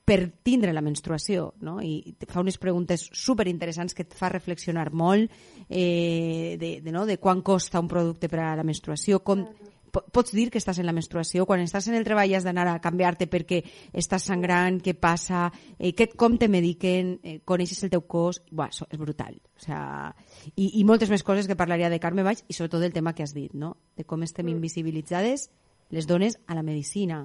[0.05, 1.79] per tindre la menstruació, no?
[1.81, 5.31] I fa unes preguntes super interessants que et fa reflexionar molt
[5.67, 7.05] eh, de, de, no?
[7.09, 9.41] de quan costa un producte per a la menstruació, com,
[9.89, 12.67] po- pots dir que estàs en la menstruació, quan estàs en el treball has d'anar
[12.69, 13.63] a canviar-te perquè
[13.97, 15.47] estàs sangrant, què passa,
[15.79, 19.39] eh, què, com te mediquen, eh, coneixes el teu cos, Buah, això és brutal.
[19.57, 20.13] O sea,
[20.53, 23.23] i, I moltes més coses que parlaria de Carme Baix i sobretot del tema que
[23.25, 23.73] has dit, no?
[23.97, 25.49] de com estem invisibilitzades
[25.89, 27.23] les dones a la medicina.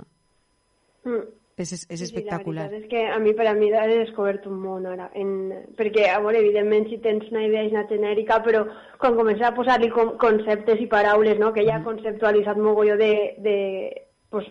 [1.04, 1.39] mm.
[1.60, 2.64] És, és, Sí, sí, espectacular.
[2.64, 5.10] La veritat és que a mi, per a mi, he descobert un món ara.
[5.14, 5.34] En...
[5.76, 8.64] Perquè, a veure, evidentment, si tens una idea és una genèrica, però
[8.98, 13.12] quan comences a posar-li conceptes i paraules, no?, que ja ha conceptualitzat mogolló de,
[13.44, 13.56] de
[14.30, 14.46] pues,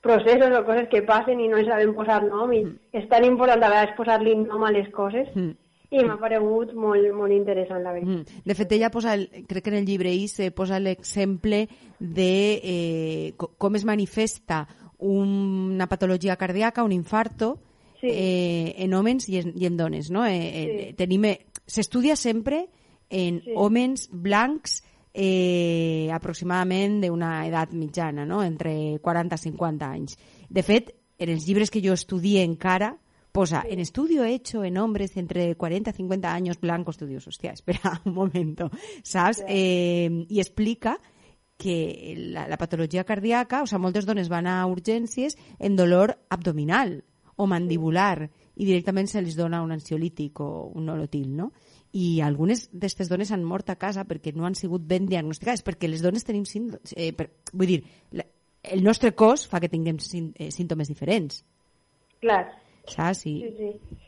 [0.00, 2.62] processos o coses que passen i no hi sabem posar nom, i
[2.96, 5.56] és tan important a vegades posar-li nom a les coses, Mm.
[5.90, 8.28] i m'ha paregut molt, molt interessant, la veritat.
[8.30, 8.42] Mm.
[8.46, 11.64] De fet, ella posa, el, crec que en el llibre I se posa l'exemple
[11.98, 14.68] de eh, co- com es manifesta
[15.00, 17.58] una patologia cardíaca, un infarto,
[18.00, 18.06] Sí.
[18.10, 20.10] eh, en homes i en, i en dones.
[20.10, 20.24] No?
[20.24, 20.94] Eh, eh, Sí.
[20.94, 22.68] tenim, eh, S'estudia sempre
[23.10, 23.52] en Sí.
[23.54, 24.82] homes blancs
[25.14, 28.42] eh, aproximadament d'una edat mitjana, no?
[28.42, 30.16] entre 40 i 50 anys.
[30.48, 32.96] De fet, en els llibres que jo estudie encara,
[33.32, 36.96] posa en estudio hecho en hombres entre 40 y 50 años blancos.
[36.96, 38.70] Tu dius, hòstia, espera un momento,
[39.04, 39.44] saps?
[39.46, 40.98] Eh, I explica
[41.60, 47.02] que la, la patologia cardíaca, o sigui, moltes dones van a urgències en dolor abdominal
[47.36, 51.50] o mandibular i directament se les dona un ansiolític o un nolotil, no?
[51.96, 55.88] I algunes d'aquestes dones han mort a casa perquè no han sigut ben diagnosticades, perquè
[55.88, 56.94] les dones tenim símptomes...
[56.96, 57.80] Eh, per, vull dir,
[58.14, 58.26] la,
[58.62, 61.42] el nostre cos fa que tinguem eh, símptomes diferents.
[62.20, 62.44] Clar.
[62.88, 63.24] Saps?
[63.26, 63.34] I...
[63.46, 63.98] Sí, sí.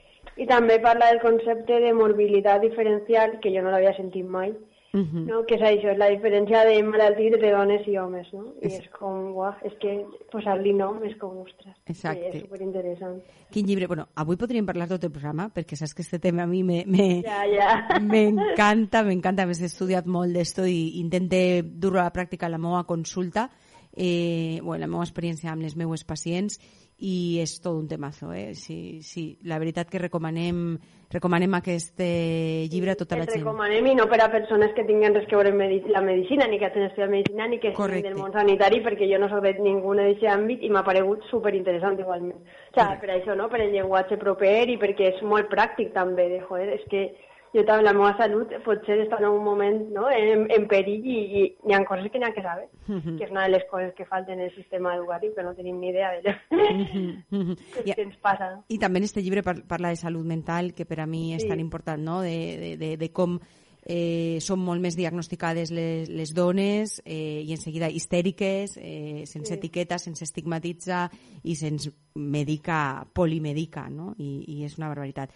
[0.42, 4.54] I també parla del concepte de morbilitat diferencial, que jo no l'havia sentit mai,
[4.92, 5.24] Uh -huh.
[5.24, 5.46] no?
[5.46, 8.52] que és això, és la diferència de malalties de dones i homes, no?
[8.60, 12.28] I és com, uah, és que posar-li nom és com, ostres, Exacte.
[12.28, 13.22] És superinteressant.
[13.50, 13.86] Quin llibre?
[13.86, 16.84] Bueno, avui podríem parlar tot el programa, perquè saps que este tema a mi me,
[16.86, 17.88] me, Ja, ja.
[18.00, 19.44] m'encanta, m'encanta.
[19.44, 22.84] A més, he estudiat molt d'esto i intente dur-ho a la pràctica a la meva
[22.84, 23.48] consulta,
[23.96, 26.58] eh, bueno, la meva experiència amb les meues pacients,
[26.98, 28.54] i és tot un temazo, eh?
[28.54, 30.76] Sí, sí, la veritat que recomanem,
[31.10, 33.40] recomanem aquest eh, llibre a tota la gent.
[33.40, 36.60] recomanem i no per a persones que tinguen res que veure amb la medicina, ni
[36.60, 39.56] que hagin estudiat medicina, ni que siguin del món sanitari, perquè jo no soc de
[39.58, 42.38] ningú d'aquest àmbit i m'ha paregut superinteressant igualment.
[42.38, 46.28] O sigui, per això, no?, per el llenguatge proper i perquè és molt pràctic també,
[46.30, 47.08] de, joder, és que
[47.54, 51.18] jo també, la meva salut potser està en un moment no, en, en perill i,
[51.40, 53.92] i hi ha coses que n'hi ha que saber, que és una de les coses
[53.94, 57.56] que falten en el sistema educatiu, que no tenim ni idea de Mhm.
[57.84, 58.52] què I- que ens passa.
[58.68, 61.42] I també en este llibre par- parla de salut mental, que per a mi és
[61.42, 61.48] Sí.
[61.48, 62.20] tan important, no?
[62.22, 63.38] de, de, de, de com
[63.84, 69.48] eh, són molt més diagnosticades les, les dones eh, i en seguida histèriques, eh, sense
[69.52, 69.58] Sí.
[69.58, 71.10] etiqueta, sense estigmatitzar
[71.42, 74.14] i sense medica, polimedica, no?
[74.18, 75.30] I, i és una barbaritat.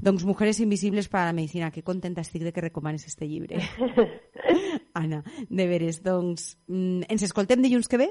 [0.00, 3.58] Doncs Mujeres Invisibles para la Medicina, que contenta estic de que recomanes este llibre.
[4.94, 8.08] Anna, de veres, doncs mm, ens escoltem dilluns que ve?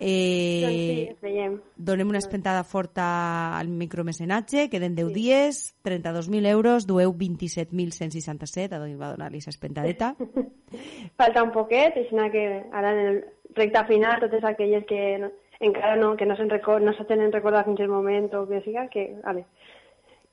[0.00, 1.54] Eh, doncs sí, ens veiem.
[1.76, 8.98] donem una espentada forta al micromecenatge, queden 10 dies, 32.000 euros, dueu 27.167, a d'on
[8.98, 10.16] va donar-li espentadeta.
[11.20, 13.24] Falta un poquet, així que ara en el
[13.54, 17.32] recte final, totes aquelles que no, encara no, que no se'n record, no se tenen
[17.32, 19.46] recordat fins el moment o que siga, que, vale,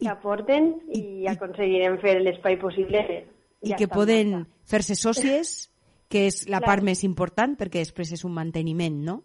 [0.01, 3.03] que aporten i, aconseguirem fer l'espai possible.
[3.61, 5.69] I Ja que poden fer-se sòcies,
[6.09, 6.67] que és la Clar.
[6.67, 9.21] part més important, perquè després és un manteniment, no?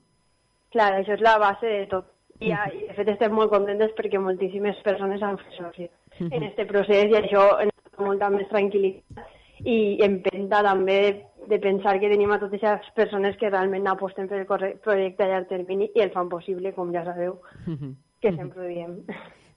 [0.75, 2.13] Clar, això és la base de tot.
[2.37, 5.87] I, i de fet estem molt contentes perquè moltíssimes persones han fet soci
[6.21, 10.99] en este procés i això ens dona molta més tranquil·litat i empenta també
[11.49, 15.31] de pensar que tenim a totes aquestes persones que realment aposten per el projecte a
[15.31, 17.39] llarg termini i el fan possible, com ja sabeu,
[18.21, 18.99] que sempre ho diem.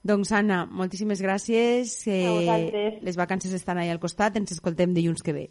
[0.01, 1.97] Doncs, Anna, moltíssimes gràcies.
[2.07, 5.49] Eh, les vacances estan ahí al costat, ens escoltem dilluns que ve.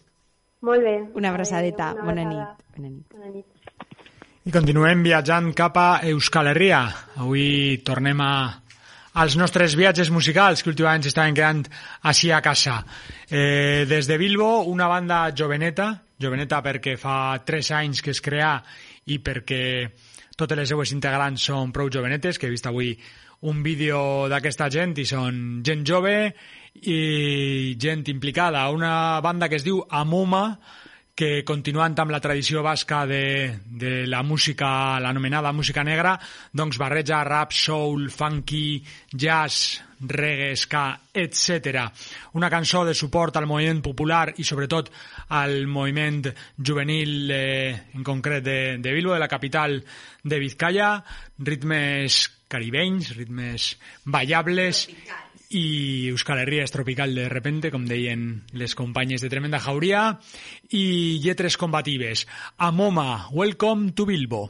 [0.65, 0.97] Molt bé.
[1.15, 1.91] Una abraçadeta.
[1.91, 2.57] Adéu, una Bona abraçada.
[2.57, 2.77] nit.
[2.77, 3.13] Bona nit.
[3.13, 3.47] Bona nit.
[4.49, 6.81] I continuem viatjant cap a Euskal Herria.
[7.21, 8.33] Avui tornem a,
[9.21, 11.63] als nostres viatges musicals que últimament s'estaven quedant
[12.09, 12.79] així a casa.
[13.29, 18.57] Eh, des de Bilbo, una banda joveneta, joveneta perquè fa 3 anys que es crea
[19.13, 19.63] i perquè
[20.39, 22.97] totes les seues integrants són prou jovenetes, que he vist avui
[23.41, 26.17] un vídeo d'aquesta gent i són gent jove
[26.83, 28.69] i gent implicada.
[28.75, 30.59] Una banda que es diu Amuma,
[31.19, 36.15] que continuant amb la tradició basca de, de la música, l'anomenada música negra,
[36.55, 38.79] doncs barreja rap, soul, funky,
[39.11, 41.83] jazz, reggae, ska, etc.
[42.39, 44.93] Una cançó de suport al moviment popular i sobretot
[45.35, 49.81] al moviment juvenil, eh, en concret de, de Bilbo, de la capital
[50.23, 51.03] de Vizcaya,
[51.39, 54.87] ritmes caribenys, ritmes ballables,
[55.49, 60.19] i Euskal Herria tropical de repente, com deien les companyes de Tremenda Jauria,
[60.69, 62.27] i lletres combatives.
[62.59, 64.49] Amoma, welcome to Bilbo.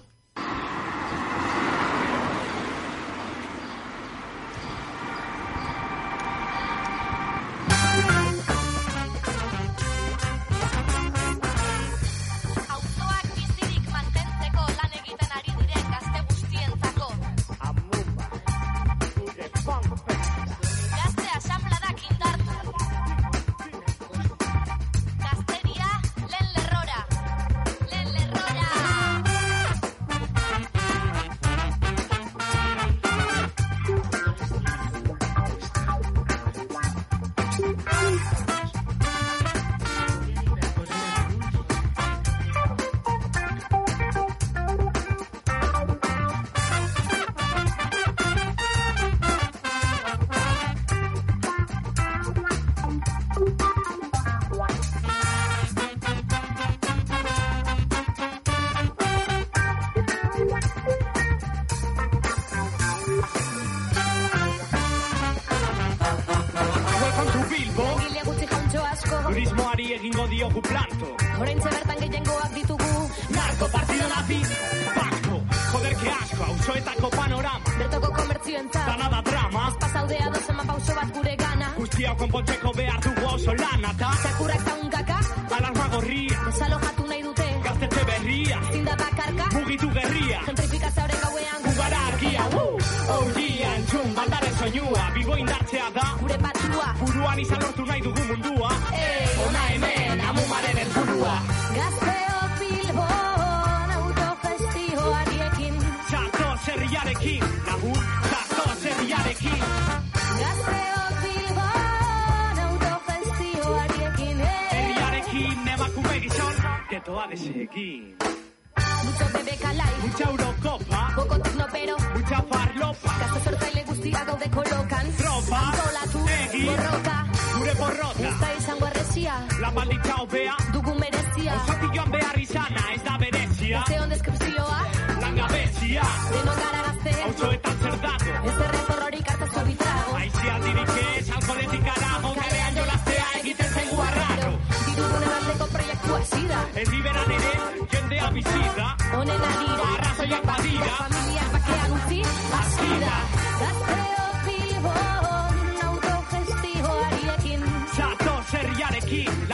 [146.80, 147.52] ez iberan ere
[147.92, 148.86] jendea bizida
[149.18, 150.90] Onen adira, arrazoiak badira.
[150.98, 152.20] Familia bakea guzti,
[152.58, 153.14] azkida.
[153.62, 155.56] Gazteo pilbon,
[155.88, 157.64] autogestioarekin
[157.96, 159.47] Zato zerriarekin,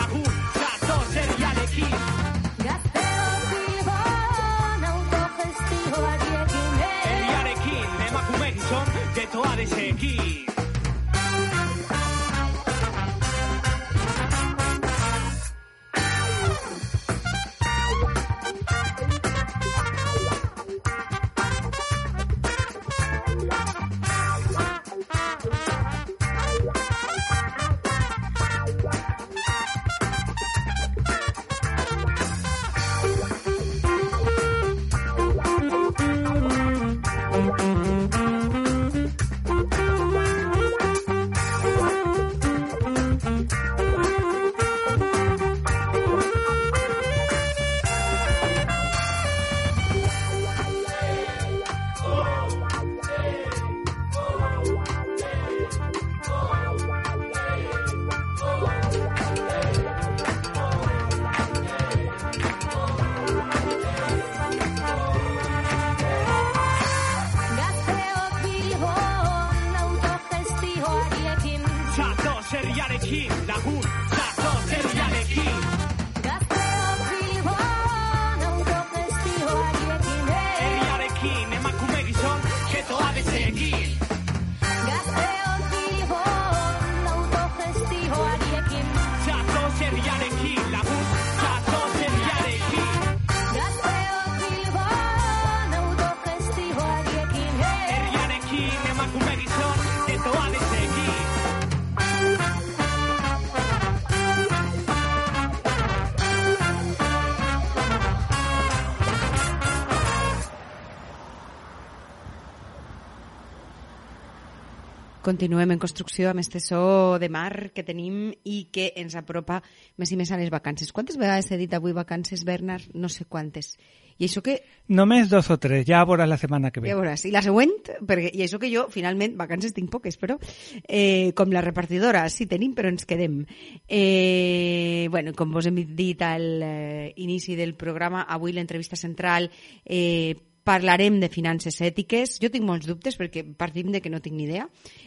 [115.24, 119.62] Continuem en construcció amb este so de mar que tenim i que ens apropa
[119.96, 120.92] més i més a les vacances.
[120.92, 122.90] Quantes vegades he dit avui vacances, Bernard?
[122.92, 123.72] No sé quantes.
[124.20, 124.58] I això que...
[124.92, 126.92] Només dos o tres, ja veuràs la setmana que ve.
[126.92, 127.24] Ja veuràs.
[127.24, 127.72] I la següent,
[128.04, 130.36] perquè, i això que jo, finalment, vacances tinc poques, però
[130.84, 133.40] eh, com la repartidora, sí tenim, però ens quedem.
[133.88, 139.48] Eh, bueno, com vos hem dit al eh, inici del programa, avui l'entrevista central
[139.84, 142.38] eh, parlarem de finances ètiques.
[142.42, 144.64] Jo tinc molts dubtes perquè partim de que no tinc ni idea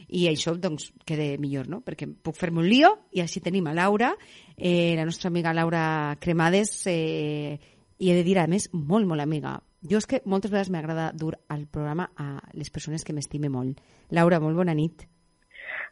[0.08, 1.82] i això doncs queda millor, no?
[1.86, 4.14] Perquè puc fer-me un lío i així tenim a Laura,
[4.56, 7.58] eh, la nostra amiga Laura Cremades, eh,
[7.98, 9.58] i he de dir, a més, molt, molt amiga.
[9.82, 13.82] Jo és que moltes vegades m'agrada dur al programa a les persones que m'estime molt.
[14.10, 15.08] Laura, molt bona nit.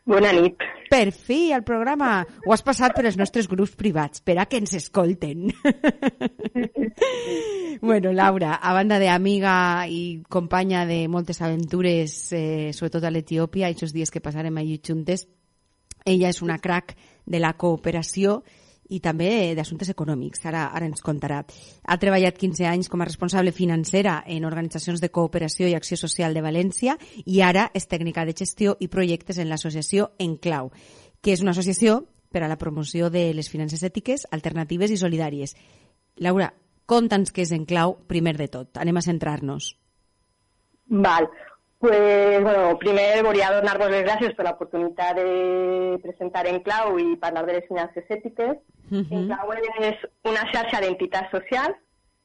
[0.06, 0.62] Bona nit.
[0.90, 2.20] Per fi, al programa.
[2.46, 5.48] Ho has passat per els nostres grups privats, per a que ens escolten.
[7.82, 9.56] bueno, Laura, a banda d'amiga
[9.90, 15.26] i companya de moltes aventures, eh, sobretot a l'Etiòpia, aquests dies que passarem allí juntes,
[16.06, 16.94] ella és una crack
[17.26, 18.65] de la cooperació i
[19.02, 21.42] també d'assumptes econòmics, ara, ara ens contarà.
[21.84, 26.34] Ha treballat 15 anys com a responsable financera en organitzacions de cooperació i acció social
[26.34, 30.72] de València i ara és tècnica de gestió i projectes en l'associació Enclau,
[31.22, 35.56] que és una associació per a la promoció de les finances ètiques, alternatives i solidàries.
[36.20, 36.52] Laura,
[36.86, 38.78] conta'ns què és Enclau primer de tot.
[38.78, 39.74] Anem a centrar-nos.
[40.92, 41.30] Val.
[41.86, 47.44] Pues, bueno, primer volia donar-vos les gràcies per l'oportunitat de presentar en clau i parlar
[47.46, 48.56] de les finances ètiques.
[48.90, 49.18] Uh -huh.
[49.18, 51.78] En clau és una xarxa d'entitats socials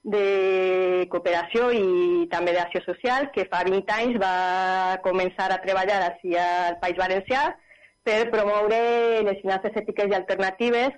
[0.02, 6.34] de cooperació i també d'acció social que fa 20 anys va començar a treballar així
[6.38, 7.54] al País Valencià
[8.02, 8.80] per promoure
[9.28, 10.92] les finances ètiques i alternatives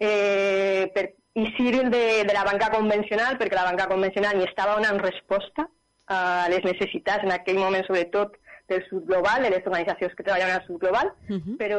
[0.00, 5.04] eh, per eixir de, de la banca convencional, perquè la banca convencional ni estava donant
[5.04, 5.68] resposta
[6.06, 8.36] a les necessitats en aquell moment, sobretot
[8.68, 11.56] del sud global, de les organitzacions que treballen al sud global, Uh -huh.
[11.56, 11.78] però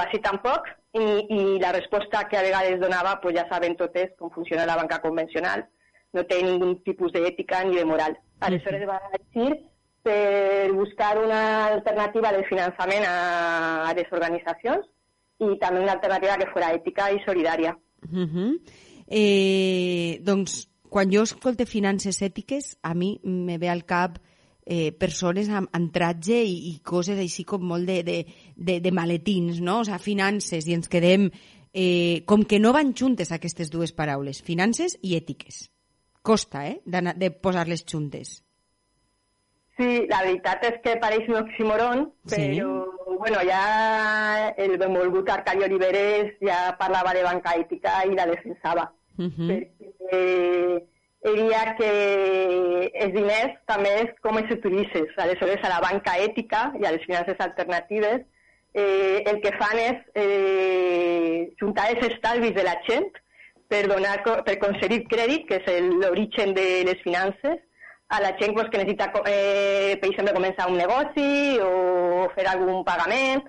[0.00, 4.30] així tampoc, i, i la resposta que a vegades donava, pues ja saben totes com
[4.30, 5.66] funciona la banca convencional,
[6.12, 8.16] no té ningú tipus d'ètica ni de moral.
[8.40, 9.60] Aleshores va decidir
[10.02, 14.86] per buscar una alternativa de finançament a, a les organitzacions
[15.38, 17.76] i també una alternativa que fos ètica i solidària.
[18.10, 18.60] Uh -huh.
[19.08, 24.18] eh, doncs, quan jo escolte finances ètiques, a mi me ve al cap
[24.66, 28.18] eh, persones amb, amb tratge i, i coses així com molt de, de,
[28.56, 29.80] de, de maletins, no?
[29.80, 31.30] O sigui, finances, i ens quedem...
[31.72, 35.70] Eh, com que no van juntes aquestes dues paraules, finances i ètiques.
[36.20, 38.42] Costa, eh?, d'anar- de posar-les juntes.
[39.78, 42.36] Sí, la veritat és que pareix un oxímoron, Sí.
[42.60, 48.90] però bueno, ja el benvolgut Arcadi Oliveres ja parlava de banca ètica i la defensava.
[49.18, 49.48] Uh -huh.
[49.48, 50.82] perquè
[51.22, 51.90] ell dia que
[52.94, 55.12] els diners també és com els utilitzes.
[55.16, 58.22] Aleshores, a la banca ètica i a les finances alternatives
[58.74, 63.10] eh, el que fan és eh, juntar els estalvis de la gent
[63.68, 67.58] per, donar, per concedir crèdit, que és el- l'origen de les finances,
[68.08, 72.84] a la gent pues, que necessita, eh, per exemple, començar un negoci o fer algun
[72.84, 73.46] pagament,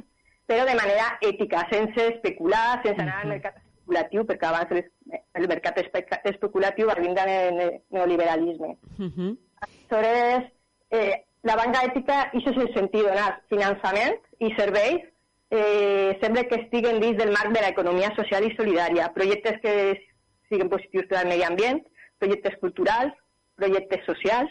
[0.48, 4.84] però de manera ètica, sense especular, sense anar al mercat especulatiu, perquè abans el,
[5.36, 8.78] el mercat espe- especulatiu va vindre en el neoliberalisme.
[8.98, 9.38] Uh -huh.
[9.62, 10.52] Aleshores,
[10.90, 15.02] eh, la banca ètica, això és el sentit, donar finançament i serveis
[15.50, 19.14] eh, sempre que estiguen dins del marc de l'economia social i solidària.
[19.14, 20.00] Projectes que
[20.50, 21.84] siguin positius per al medi ambient,
[22.18, 23.14] projectes culturals,
[23.56, 24.50] projectes socials.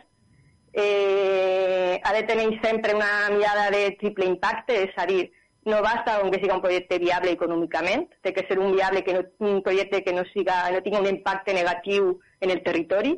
[0.75, 5.31] Eh, ha de tenir sempre una mirada de triple impacte, és a dir,
[5.65, 9.15] no basta con que siga un projecte viable econòmicament, té que ser un viable que
[9.15, 13.15] no, un projecte que no, siga, no tingui un impacte negatiu en el territori,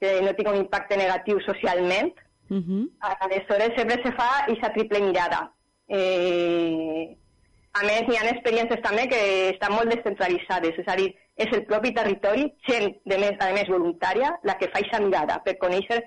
[0.00, 2.12] que no tingui un impacte negatiu socialment.
[2.50, 2.90] Uh -huh.
[3.00, 5.52] Aleshores, sempre se fa aquesta triple mirada.
[5.88, 7.16] Eh,
[7.72, 11.64] a més, hi ha experiències també que estan molt descentralitzades, és a dir, és el
[11.64, 16.02] propi territori, gent, de més, a més voluntària, la que fa aquesta mirada per conèixer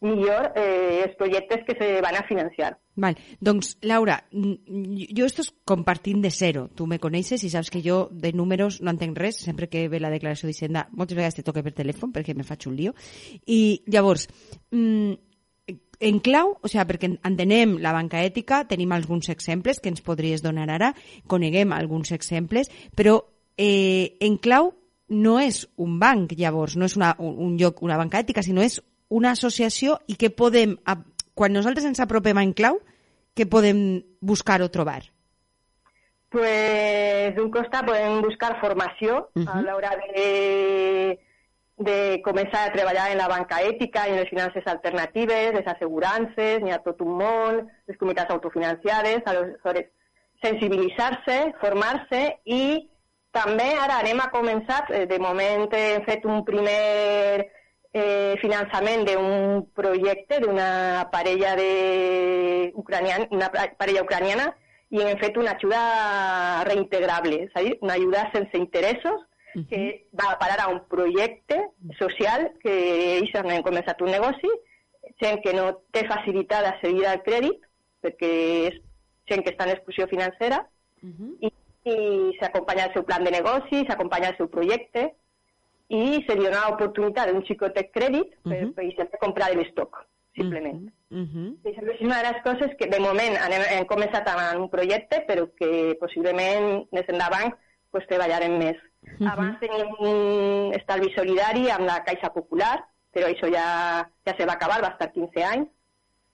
[0.00, 2.76] millor eh, els projectes que se van a financiar.
[2.98, 3.16] Val.
[3.40, 6.66] Doncs, Laura, jo esto és compartint de zero.
[6.74, 9.38] Tu me coneixes i saps que jo de números no entenc res.
[9.44, 12.66] Sempre que ve la declaració d'Hisenda, moltes vegades te toque per telèfon perquè me faig
[12.68, 12.94] un lío.
[13.46, 14.28] I llavors,
[14.72, 15.14] mm,
[16.00, 20.42] en clau, o sigui, perquè entenem la banca ètica, tenim alguns exemples que ens podries
[20.42, 20.92] donar ara,
[21.26, 23.18] coneguem alguns exemples, però
[23.56, 24.72] eh, en clau
[25.08, 28.78] no és un banc, llavors, no és una, un, lloc, una banca ètica, sinó és
[29.08, 30.76] una associació i que podem,
[31.38, 32.80] quan nosaltres ens apropem a en clau,
[33.38, 35.04] què podem buscar o trobar?
[36.34, 39.54] Pues d'un costat podem buscar formació uh -huh.
[39.54, 41.18] a l'hora de,
[41.78, 46.60] de començar a treballar en la banca ètica i en les finances alternatives, les assegurances,
[46.60, 49.86] n'hi ha tot un món, les comunitats autofinanciades, aleshores
[50.42, 52.88] sensibilitzar-se, formar-se i
[53.30, 57.46] també ara anem a començar, eh, de moment hem fet un primer
[57.98, 64.46] eh, finançament d'un projecte d'una parella de ucraniana, una pa- parella ucraniana
[64.90, 69.24] i hem fet una ajuda reintegrable, és a dir, una ajuda sense interessos
[69.68, 71.56] que va a parar a un projecte
[71.98, 72.74] social que
[73.18, 74.50] ells han començat un negoci,
[75.20, 77.60] gent que no té facilitat d'accedir al crèdit
[78.04, 78.32] perquè
[78.68, 78.76] és
[79.28, 80.60] gent que està en exclusió financera
[81.40, 81.50] i,
[81.84, 81.96] i
[82.38, 85.14] s'acompanya el seu plan de negoci, s'acompanya el seu projecte
[85.88, 88.72] i se li dona l'oportunitat d'un xicotet crèdit per, Mhm.
[88.74, 89.96] per comprar l'estoc,
[90.36, 90.92] simplement.
[91.10, 91.56] Uh -huh.
[91.64, 94.68] I això és una de les coses que de moment anem, hem començat amb un
[94.68, 97.54] projecte però que possiblement més endavant
[97.90, 98.76] pues, treballarem més.
[99.18, 99.28] Mhm.
[99.28, 104.52] Abans teníem un estalvi solidari amb la Caixa Popular, però això ja, ja se va
[104.52, 105.68] acabar, va estar 15 anys,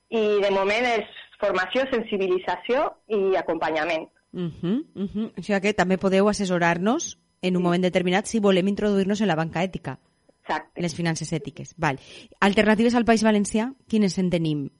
[0.09, 1.07] i de moment és
[1.38, 4.09] formació, sensibilització i acompanyament.
[4.32, 5.32] Uh -huh, uh -huh.
[5.38, 9.36] O sigui que també podeu assessorar-nos en un moment determinat si volem introduir-nos en la
[9.36, 9.99] banca ètica,
[10.42, 10.72] Exacte.
[10.76, 11.74] en les finances ètiques.
[11.76, 11.99] Val.
[12.40, 14.70] Alternatives al País Valencià, quines en tenim?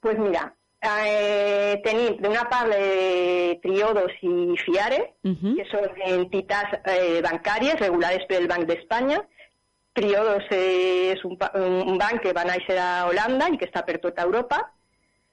[0.00, 0.52] pues mira,
[0.86, 5.56] eh, tenim d'una part de Triodos i Fiare, Uh -huh.
[5.56, 9.18] que són entitats eh, bancàries regulades pel Banc d'Espanya.
[9.92, 11.36] Triodos eh, és un,
[11.88, 14.72] un banc que va néixer a Holanda i que està per tota Europa.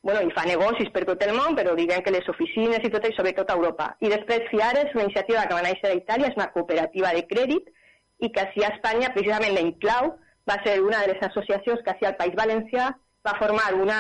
[0.04, 3.06] Bueno, i fa negocis per tot el món, però diguem que les oficines i tot
[3.08, 3.94] això, sobretot a Europa.
[4.04, 7.24] I després FIARE és una iniciativa que va néixer a Itàlia, és una cooperativa de
[7.30, 7.72] crèdit,
[8.20, 10.12] i que així a Espanya, precisament l'Enclau,
[10.50, 12.92] va ser una de les associacions que així al País Valencià
[13.24, 14.00] va formar una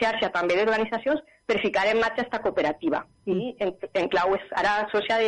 [0.00, 3.04] xarxa també d'organitzacions per ficar en marxa aquesta cooperativa.
[3.30, 3.70] I en,
[4.02, 5.20] Enclau és ara sòcia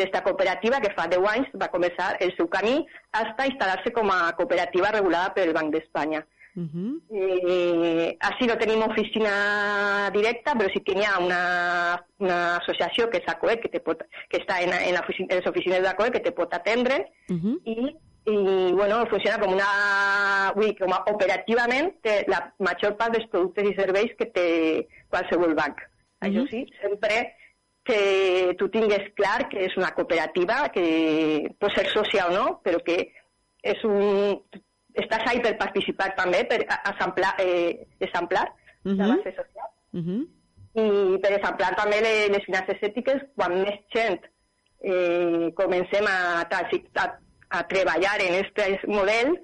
[0.00, 4.10] d'esta cooperativa que fa 10 anys va començar el seu camí fins a instal·lar-se com
[4.16, 6.24] a cooperativa regulada pel Banc d'Espanya.
[6.58, 6.92] Uh -huh.
[7.14, 11.42] eh, així no tenim oficina directa, però sí que hi ha una,
[12.18, 15.38] una associació que és ACOE, que, te pot, que està en, en, la oficina, en
[15.38, 16.96] les oficines d'ACOE, que te pot atendre,
[17.30, 17.56] uh -huh.
[17.64, 17.76] i,
[18.32, 20.52] i bueno, funciona com una...
[20.56, 24.48] Vull dir, com a, operativament té la major part dels productes i serveis que té
[25.10, 25.76] qualsevol banc.
[25.78, 26.26] Uh -huh.
[26.26, 27.34] Això sí, sempre
[27.84, 32.82] que tu tingues clar que és una cooperativa, que pot ser sòcia o no, però
[32.82, 33.12] que
[33.62, 34.42] és un,
[35.02, 38.96] estàs ahí per participar també, per exemplar, eh, exemplar uh -huh.
[38.96, 39.68] la base social.
[39.92, 40.26] Uh -huh.
[40.74, 44.20] I per exemplar també les, les finances ètiques, quan més gent
[44.80, 47.18] eh, comencem a, a,
[47.48, 49.40] a treballar en aquest model,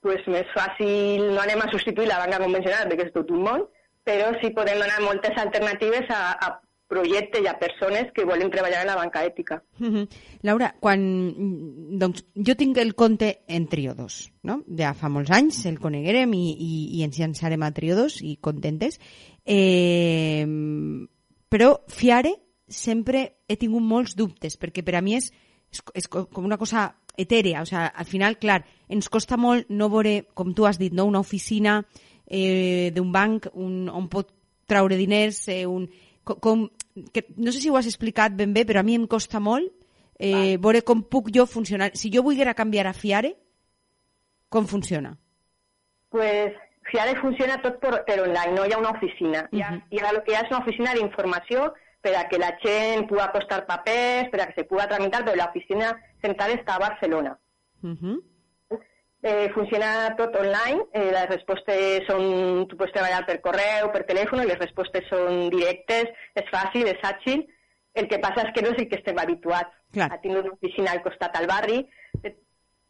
[0.00, 3.66] pues més fàcil, no anem a substituir la banca convencional perquè és tot un món,
[4.04, 8.82] però sí podem donar moltes alternatives a, a projectes i a persones que volen treballar
[8.84, 9.62] en la banca ètica.
[9.78, 10.08] Mm -hmm.
[10.42, 11.00] Laura, quan,
[11.98, 14.62] doncs, jo tinc el compte en Triodos, no?
[14.78, 19.00] ja fa molts anys el coneguerem i, i, i ens llançarem a Triodos i contentes,
[19.44, 20.46] eh,
[21.48, 22.34] però Fiare
[22.68, 25.32] sempre he tingut molts dubtes, perquè per a mi és,
[25.70, 29.88] és, és com una cosa etèrea, o sea, al final, clar, ens costa molt no
[29.88, 31.06] veure, com tu has dit, no?
[31.06, 31.84] una oficina
[32.26, 34.32] eh, d'un banc un, on pot
[34.66, 35.88] traure diners, eh, un,
[36.26, 36.68] com, com
[37.14, 39.70] que no sé si ho has explicat ben bé, però a mi em costa molt
[40.18, 41.92] eh, veure com puc jo funcionar.
[41.94, 43.34] Si jo volguera canviar a Fiare,
[44.50, 45.14] com funciona?
[46.10, 46.54] Pues
[46.90, 49.48] Fiare funciona tot per, per online, no hi ha una oficina.
[49.50, 49.58] Uh -huh.
[49.58, 53.22] hi, ha, hi, ha, hi ha una oficina d'informació per a que la gent pugui
[53.22, 55.90] apostar papers, per a que se pugui tramitar, però l'oficina
[56.22, 57.38] central està a Barcelona.
[57.82, 58.22] Uh -huh.
[59.28, 64.44] Eh, funciona tot online, eh, les respostes són, tu pots treballar per correu, per telèfon,
[64.46, 67.42] les respostes són directes, és fàcil, és àgil,
[67.98, 69.72] el que passa és que no és el que estem habituats.
[69.96, 70.06] Clar.
[70.12, 71.80] a tenir una oficina al costat al barri,
[72.22, 72.34] eh,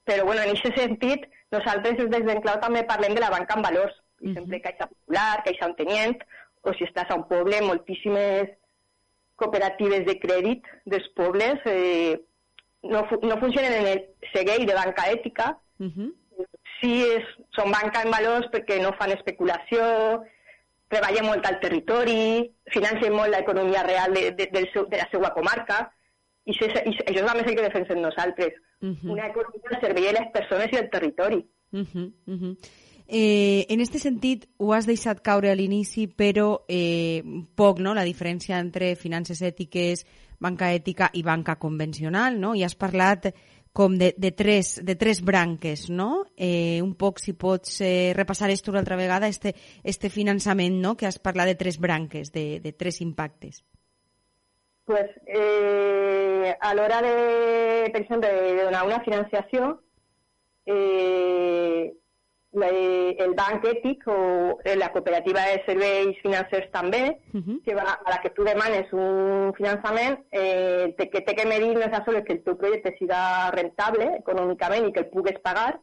[0.05, 1.24] però bueno, en aquest sentit,
[1.55, 4.34] nosaltres des d'Enclau també parlem de la banca en valors, uh -huh.
[4.34, 6.20] sempre Caixa Popular, Caixa Ontenient,
[6.62, 8.51] o si estàs a un poble, moltíssimes
[9.37, 12.20] cooperatives de crèdit dels pobles eh,
[12.82, 14.01] no, no funcionen en el
[14.34, 16.12] segueix de banca ètica, uh -huh
[16.81, 19.85] sí és, són banca en valors perquè no fan especulació,
[20.93, 25.33] treballen molt al territori, financen molt l'economia real de, de, del seu, de la seva
[25.35, 25.83] comarca,
[26.47, 28.55] i, se, i això és la més que defensem nosaltres.
[28.81, 29.12] Uh -huh.
[29.12, 31.47] Una economia al servei de les persones i del territori.
[31.72, 32.57] Uh -huh, uh -huh.
[33.09, 37.22] Eh, en este sentit, ho has deixat caure a l'inici, però eh,
[37.55, 40.05] poc, no?, la diferència entre finances ètiques,
[40.41, 42.55] banca ètica i banca convencional, no?
[42.55, 43.33] I has parlat
[43.77, 46.24] com de, de, tres, de tres branques, no?
[46.35, 49.53] Eh, un poc, si pots eh, repassar esto una altra vegada, este,
[49.85, 53.61] este finançament, no?, que has parlat de tres branques, de, de tres impactes.
[54.89, 59.83] Pues, eh, a l'hora de, per exemple, de donar una financiació,
[60.64, 61.93] eh,
[62.64, 67.62] el banc ètic o la cooperativa de serveis financers també, uh -huh.
[67.64, 71.74] que va, a la que tu demanes un finançament, eh, te, que té que medir
[71.74, 75.80] no és sols que el teu projecte siga rentable econòmicament i que el pugues pagar,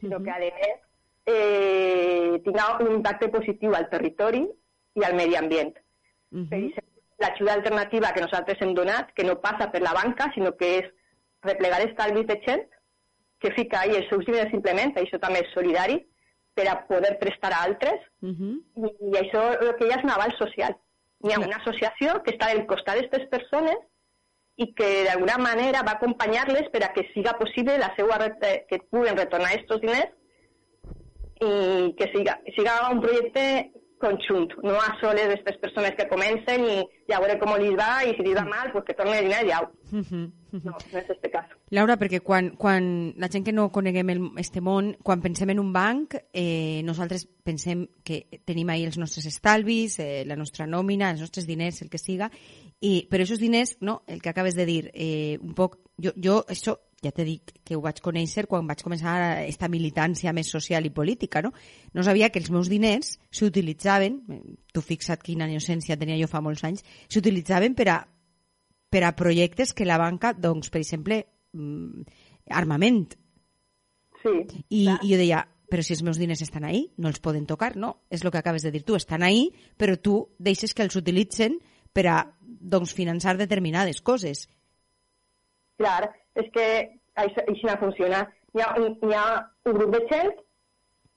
[0.00, 0.24] sinó uh -huh.
[0.24, 0.78] que, a més,
[1.26, 4.48] eh, tinga un impacte positiu al territori
[4.94, 5.76] i al medi ambient.
[6.32, 6.48] Uh -huh.
[6.48, 10.56] Per exemple, l'ajuda alternativa que nosaltres hem donat, que no passa per la banca, sinó
[10.56, 10.86] que és
[11.42, 12.66] replegar estalvis de gent,
[13.38, 16.06] que fica ahí els seus diners simplement, això també és solidari,
[16.60, 18.54] per a poder prestar a altres, uh -huh.
[18.76, 20.76] i, i això el que hi ha és un aval social.
[21.24, 23.78] Hi ha una associació que està al costat d'aquestes persones
[24.56, 28.18] i que d'alguna manera va acompanyar-les per a que siga possible la seva
[28.68, 30.12] que puguen retornar aquests diners
[31.40, 33.44] i que siga, siga un projecte
[34.00, 36.76] conjunt, no a soles d'aquestes persones que comencen i
[37.10, 39.46] ja veure com li va i si li va mal, pues que torni el diner
[39.46, 39.68] i au.
[39.92, 40.26] Uh -huh.
[40.52, 41.46] No, no és este cas.
[41.70, 45.60] Laura, perquè quan, quan la gent que no coneguem el, este món, quan pensem en
[45.60, 51.10] un banc, eh, nosaltres pensem que tenim ahí els nostres estalvis, eh, la nostra nòmina,
[51.10, 52.30] els nostres diners, el que siga,
[52.80, 56.44] i, però aquests diners, no, el que acabes de dir, eh, un poc, jo, jo
[56.48, 60.84] això ja t'he dit que ho vaig conèixer quan vaig començar aquesta militància més social
[60.84, 61.52] i política, no?
[61.96, 64.18] No sabia que els meus diners s'utilitzaven,
[64.72, 67.96] tu fixa't quina innocència tenia jo fa molts anys, s'utilitzaven per a,
[68.92, 71.22] per a projectes que la banca, doncs, per exemple,
[71.56, 72.04] mm,
[72.60, 73.16] armament.
[74.20, 74.36] Sí.
[74.68, 75.40] I, I jo deia,
[75.72, 77.96] però si els meus diners estan ahí, no els poden tocar, no?
[78.12, 79.48] És el que acabes de dir tu, estan ahí,
[79.80, 81.56] però tu deixes que els utilitzen
[81.96, 84.50] per a doncs, finançar determinades coses.
[85.80, 86.66] Clar, és que
[87.16, 88.22] això, això no funciona.
[88.54, 89.24] Hi ha, un, hi ha
[89.70, 90.32] un grup de gent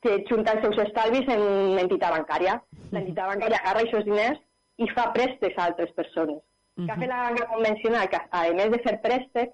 [0.04, 1.44] que junta els seus estalvis en
[1.82, 2.58] entitat bancària.
[2.92, 4.42] L'entitat bancària agarra aquests diners
[4.84, 6.42] i fa préstecs a altres persones.
[6.76, 6.86] Uh -huh.
[6.86, 9.54] Que ha fet la banca convencional, que a més de fer préstecs,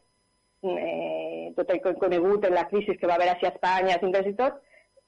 [0.63, 3.95] eh, tot el que hem conegut en la crisi que va haver així a Espanya,
[3.95, 4.53] a i tot,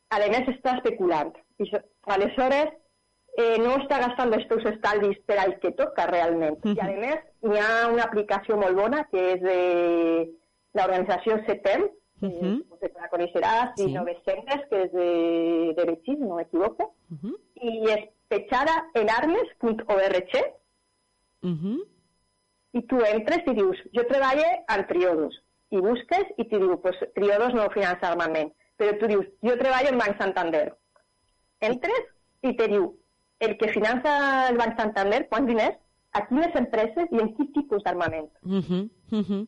[0.09, 1.33] a més està especulant.
[1.59, 1.71] I
[2.15, 2.69] aleshores,
[3.37, 6.57] eh, no està gastant els teus estalvis per al que toca realment.
[6.63, 6.77] Uh -huh.
[6.77, 9.61] I a més, hi ha una aplicació molt bona que és de
[10.78, 11.84] l'organització CETEM,
[12.22, 12.55] uh -huh.
[12.80, 13.86] si la coneixeràs, sí.
[13.86, 15.09] 1900, que és de,
[15.78, 17.36] de Betxí, no m'equivoco, uh -huh.
[17.61, 20.32] i és petjada en armes.org,
[21.43, 21.80] uh -huh.
[22.74, 25.36] i tu entres i dius, jo treballo en Triodos,
[25.69, 29.89] i busques i t'hi diu, pues, Triodos no finança armament, però tu dius, jo treballo
[29.89, 30.67] en Banc Santander.
[31.59, 32.03] Entres
[32.41, 32.97] i te diu,
[33.39, 35.78] el que finança el Banc Santander, quants diners,
[36.11, 38.30] a quines empreses i en quin tipus d'armament.
[38.43, 38.89] Uh -huh.
[39.11, 39.47] Uh -huh.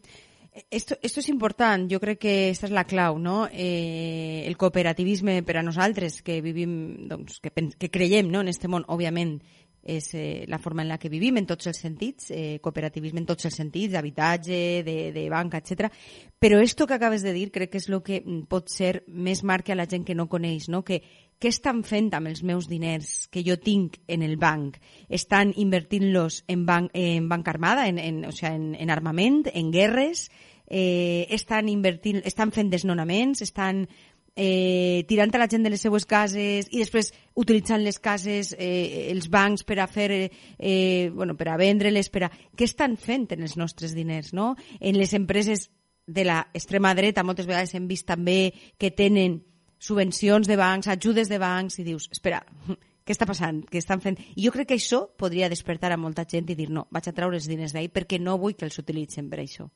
[0.69, 3.47] Esto, esto és important, jo crec que aquesta és la clau, no?
[3.49, 6.75] Eh, el cooperativisme per a nosaltres, que vivim,
[7.09, 8.43] doncs, que, que creiem no?
[8.45, 9.39] en este món, òbviament,
[9.83, 13.27] és eh, la forma en la que vivim en tots els sentits, eh, cooperativisme en
[13.27, 15.91] tots els sentits, d'habitatge, de, de banca, etc.
[16.39, 19.73] Però esto que acabes de dir crec que és el que pot ser més marca
[19.73, 20.83] a la gent que no coneix, no?
[20.83, 21.01] que
[21.43, 24.77] què estan fent amb els meus diners que jo tinc en el banc?
[25.09, 29.71] Estan invertint-los en, banc, en banca armada, en, en, o sea, en, en armament, en
[29.73, 30.29] guerres,
[30.67, 33.87] eh, estan invertint, estan fent desnonaments, estan
[34.35, 39.09] eh, tirant a la gent de les seues cases i després utilitzant les cases, eh,
[39.11, 42.31] els bancs per a fer, eh, bueno, per a vendre-les, per a...
[42.31, 44.53] Què estan fent en els nostres diners, no?
[44.79, 45.69] En les empreses
[46.05, 49.41] de l'extrema dreta moltes vegades hem vist també que tenen
[49.83, 52.41] subvencions de bancs, ajudes de bancs, i dius, espera,
[53.05, 53.61] què està passant?
[53.69, 54.19] Què estan fent?
[54.35, 57.15] I jo crec que això podria despertar a molta gent i dir, no, vaig a
[57.15, 59.67] treure els diners d'ahir perquè no vull que els utilitzen per això.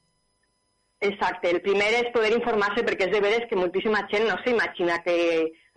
[1.00, 4.98] Exacte, el primer és poder informar-se perquè és de veres que moltíssima gent no s'imagina
[5.06, 5.18] que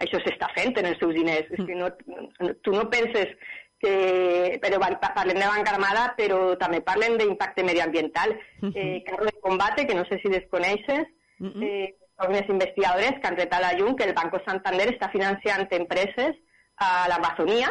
[0.00, 1.50] això s'està fent en els seus diners.
[1.50, 1.56] Mm.
[1.56, 3.34] És que no, tu no penses
[3.80, 4.58] que...
[4.62, 8.32] Però parlem de banca armada, però també parlem d'impacte mediambiental.
[8.60, 8.76] Mm -hmm.
[8.76, 11.04] eh, Carro de Combate, que no sé si desconeixes,
[11.38, 11.64] mm -hmm.
[11.68, 15.10] eh, són unes investigadores que han tret a la llum que el Banco Santander està
[15.10, 16.32] financiant empreses
[16.76, 17.70] a l'Amazonia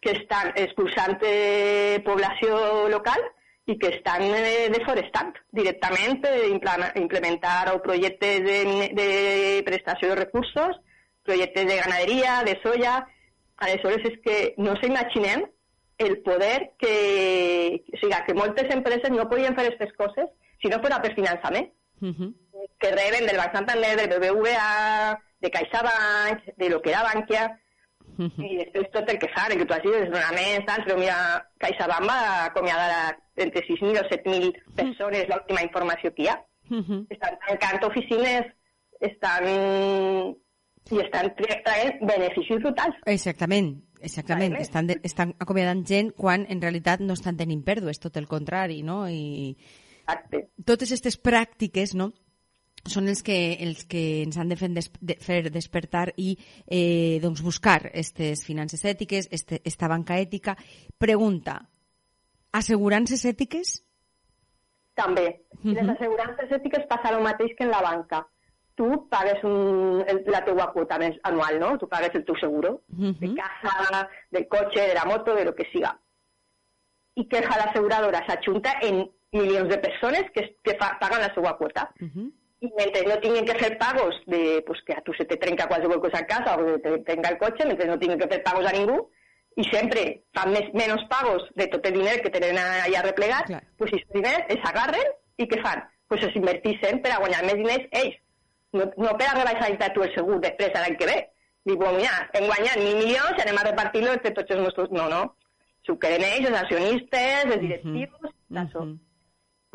[0.00, 3.20] que estan expulsant eh, població local
[3.66, 6.34] i que estan eh, deforestant directament per
[7.00, 8.58] implementar projectes de,
[8.92, 9.08] de
[9.64, 10.80] prestació de recursos,
[11.24, 13.02] projectes de ganaderia, de soja...
[13.64, 15.44] Aleshores, és que no s'imaginem
[16.02, 17.84] el poder que...
[17.94, 20.26] O sigui, que moltes empreses no podien fer aquestes coses
[20.58, 21.70] si no fos per finançament.
[22.02, 22.32] Uh -huh.
[22.82, 27.60] Que reben del Banc Santander, del BBVA, de CaixaBank, de lo que era Bankia,
[28.18, 31.18] i després tot el que fan, el que tu has dit, desnonaments, tal, però mira,
[31.62, 36.38] CaixaBank va acomiadar entre 6.000 o 7.000 persones, l'última informació que hi ha.
[36.70, 37.00] Uh -huh.
[37.10, 38.46] Estan tancant oficines,
[39.00, 39.44] estan
[40.92, 42.96] i estan traient beneficis brutals.
[43.06, 44.56] Exactament, exactament.
[44.60, 48.82] Estan, de, estan acomiadant gent quan en realitat no estan tenint pèrdues, tot el contrari,
[48.82, 49.08] no?
[49.08, 49.56] I
[50.04, 50.48] Exacte.
[50.64, 52.12] totes aquestes pràctiques, no?,
[52.90, 56.34] són els que, els que ens han de fer, des, de fer despertar i
[56.66, 60.56] eh, doncs buscar aquestes finances ètiques, este, esta banca ètica.
[61.00, 61.56] Pregunta,
[62.52, 63.80] assegurances ètiques?
[64.94, 65.46] També.
[65.50, 65.74] Uh -huh.
[65.74, 68.26] Les assegurances ètiques passa el mateix que en la banca.
[68.76, 71.78] Tu pagues un, el, la teua quota anual, no?
[71.78, 73.18] Tu pagues el teu seguro uh -huh.
[73.18, 75.98] de casa, del cotxe, de la moto, de lo que siga.
[77.14, 78.26] I que fa l'asseguradora?
[78.26, 81.92] S'ajunta en milions de persones que, que fa, paguen la seva quota.
[82.00, 85.24] Uh -huh y mientras no tienen que hacer pagos de pues que a tu se
[85.24, 88.18] te trenca qualsevol cosa a casa o que te tenga el cotxe, mentre no tienen
[88.18, 89.10] que fer pagos a ningú,
[89.56, 93.62] i sempre fan més, menys pagos de tot el diner que tenen allà replegat, Clar.
[93.78, 95.84] pues si diners es agarren i què fan?
[96.10, 98.18] Pues es invertixen per a guanyar més diners ells.
[98.74, 101.18] No, no per a rebaixar tu el segur després l'any que ve.
[101.64, 104.90] Dic, bueno, mira, hem guanyat mil milions anem a repartir-lo entre tots els nostres...
[104.92, 105.22] No, no.
[105.86, 108.98] S'ho queden ells, els accionistes, els directius, uh -huh.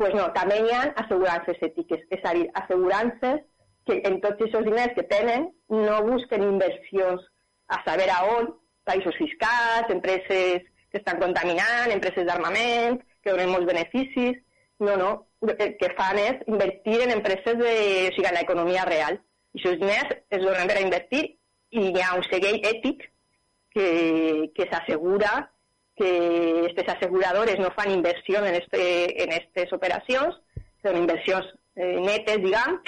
[0.00, 3.42] Pues no, també hi ha assegurances ètiques, és a dir, assegurances
[3.84, 7.26] que en tots aquests diners que tenen no busquen inversions
[7.68, 8.48] a saber a on,
[8.88, 14.40] països fiscals, empreses que estan contaminant, empreses d'armament, que donen molts beneficis,
[14.80, 15.10] no, no,
[15.44, 17.76] el que fan és invertir en empreses de,
[18.08, 19.20] o sigui, en l'economia real.
[19.52, 21.24] I aquests diners es donen per a invertir
[21.76, 23.04] i hi ha un seguell ètic
[23.76, 23.88] que,
[24.56, 25.49] que s'assegura
[26.00, 30.40] que aquestes asseguradores no fan inversió en, este, en aquestes operacions,
[30.80, 32.80] són inversions eh, netes, diguem,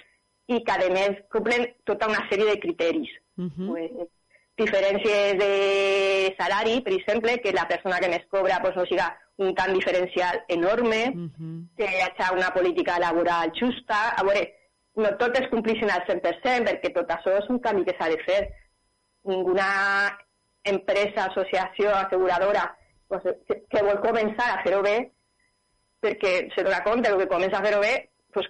[0.48, 3.12] i que a més complen tota una sèrie de criteris.
[3.36, 3.68] Mhm.
[3.68, 4.08] pues,
[4.60, 9.06] diferències de salari, per exemple, que la persona que més cobra pues, no siga
[9.38, 11.70] un camp diferencial enorme, Mhm.
[11.76, 14.10] que hi hagi una política laboral justa.
[14.10, 14.54] A veure,
[14.96, 18.18] no tot es complixin al 100%, perquè tot això és un canvi que s'ha de
[18.26, 18.52] fer.
[19.24, 20.18] Ninguna
[20.64, 22.76] empresa, associació, asseguradora
[23.12, 24.96] pues, que, que vol començar a fer-ho bé,
[26.02, 28.48] perquè se dona compte que el que comença a fer-ho bé, pues,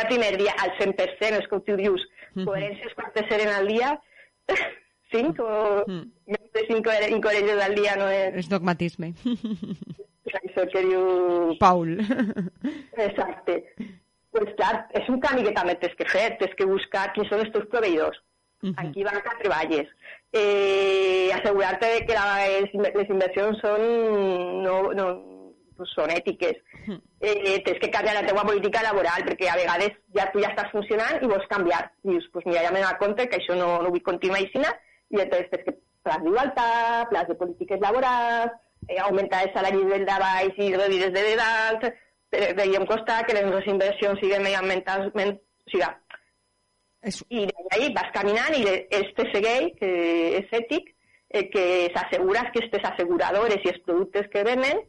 [0.00, 2.00] el primer dia al 100%, és com tu dius,
[2.34, 2.46] Mhm.
[2.48, 3.90] coherències quantes eren al dia,
[5.12, 6.06] 5 o Mhm.
[6.26, 9.12] més de 5 incoherències al dia no és És dogmatisme.
[10.24, 11.98] això que diu Paul.
[12.96, 13.58] Exacte.
[14.32, 17.40] Pues clar, és un canvi que també tens que fer, tens que buscar quins són
[17.44, 18.16] els teus proveïdors,
[18.62, 18.74] Mhm.
[18.80, 19.88] en quin banca treballes,
[20.32, 22.26] eh, assegurar-te de que la,
[22.64, 23.84] les, inversions són,
[24.64, 25.06] no, no,
[25.76, 26.58] pues són ètiques.
[27.22, 30.72] Eh, tens que canviar la teva política laboral, perquè a vegades ja tu ja estàs
[30.74, 31.84] funcionant i vols canviar.
[32.02, 35.20] I dius, pues mira, ja m'he compte que això no, no vull continuar així, i
[35.20, 38.56] llavors tens que plans d'igualtat, plans de polítiques laborals,
[38.88, 41.88] eh, augmentar els salaris del de baix i reduir els de dalt,
[42.32, 45.36] però veiem costa que les nostres inversions siguin mediambientalment...
[45.62, 45.86] O sigui,
[47.02, 47.20] És...
[47.30, 48.62] i d'ahí vas caminant i
[48.94, 49.92] este segueix, que
[50.38, 50.92] és ètic,
[51.32, 54.84] eh, que s'assegures que aquestes asseguradores i els productes que venen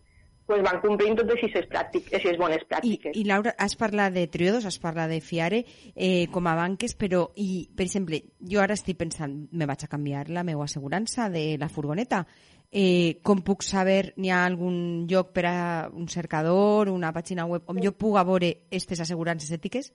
[0.45, 3.16] pues van complint totes aquestes pràctiques, aquestes bones I, pràctiques.
[3.16, 5.61] I Laura, has parlat de Triodos, has parlat de Fiare
[5.95, 8.20] eh, com a banques, però, i, per exemple,
[8.51, 12.26] jo ara estic pensant, me vaig a canviar la meva assegurança de la furgoneta.
[12.74, 15.57] Eh, com puc saber, n'hi ha algun lloc per a
[15.93, 19.93] un cercador, una pàgina web, on jo puga veure aquestes assegurances ètiques?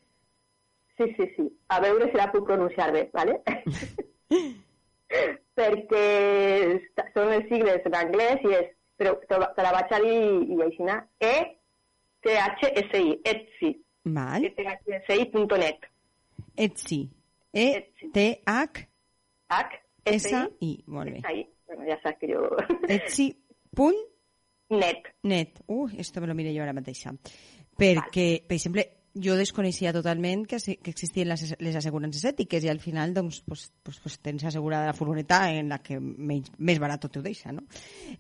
[0.99, 1.45] Sí, sí, sí.
[1.71, 3.39] A veure si la puc pronunciar bé, ¿vale?
[5.59, 6.05] perquè
[7.15, 8.69] són les sigles en anglès i és,
[8.99, 10.19] però te, la- vaig a dir
[10.53, 10.89] i així,
[11.21, 11.35] E,
[12.23, 13.71] T, H, S, I, Etsy,
[14.05, 14.45] Val.
[16.57, 17.01] Etsy.
[17.53, 18.11] E, Etsy.
[18.13, 18.85] T, H,
[19.49, 20.73] H, S, I, I.
[20.87, 21.23] Molt bé.
[21.67, 22.43] bueno, ja saps que jo...
[22.89, 23.31] Etsy.
[23.75, 23.99] Punt
[24.71, 25.07] Net.
[25.23, 25.61] net.
[25.67, 27.13] Uh, esto me lo mire jo ara mateixa.
[27.79, 28.85] Perquè, per exemple,
[29.23, 33.69] jo desconeixia totalment que, que existien les, les assegurances ètiques i al final doncs, pues,
[33.83, 37.63] pues, pues tens assegurada la furgoneta en la que menys, més barat t'ho deixa, no?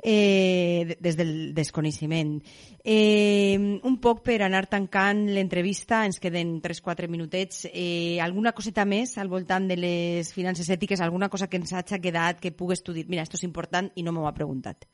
[0.03, 2.39] Eh, de- des del desconeixement.
[2.85, 7.67] Eh, un poc per anar tancant l'entrevista, ens queden 3-4 minutets.
[7.73, 12.01] Eh, alguna coseta més al voltant de les finances ètiques, alguna cosa que ens hagi
[12.01, 14.85] quedat que pugues tu dir, mira, esto és important i no m'ho ha preguntat.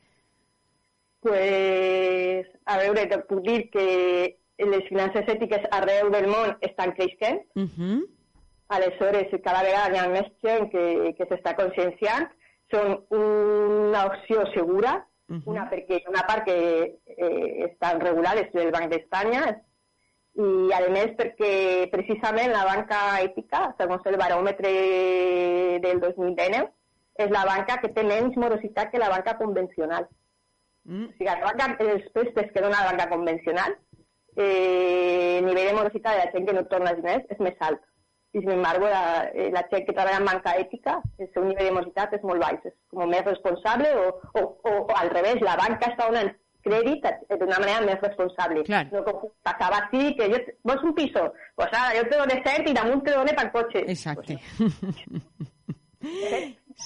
[1.20, 3.84] Pues, a veure, te puc dir que
[4.59, 8.02] les finances ètiques arreu del món estan creixent, Uh -huh.
[8.68, 12.28] Aleshores, cada vegada hi ha més gent que, que s'està conscienciant.
[12.72, 15.42] Són una opció segura, Mhm.
[15.46, 19.61] una perquè una part que eh, estan regulades del Banc d'Espanya
[20.34, 24.72] i, a més, perquè precisament la banca ètica, segons el baròmetre
[25.80, 26.68] del 2019,
[27.16, 30.09] és la banca que té menys morositat que la banca convencional.
[30.84, 31.05] Mm.
[31.05, 33.78] O sigui, la banca, els préstecs que dona la banca convencional,
[34.37, 37.57] eh, el nivell de morositat de la gent que no torna els diners és més
[37.61, 37.80] alt.
[38.35, 41.68] I, sin embargo, la, eh, la gent que treballa en banca ètica, el seu nivell
[41.68, 45.39] de morositat és molt baix, és com més responsable o, o, o, o al revés,
[45.47, 46.32] la banca està donant
[46.64, 48.64] crèdit d'una manera més responsable.
[48.66, 48.87] Clar.
[48.91, 51.26] No com passava així, que jo, vols un piso?
[51.55, 53.85] Pues ara, jo te dono cert i damunt te dono pel cotxe.
[53.93, 54.39] Exacte.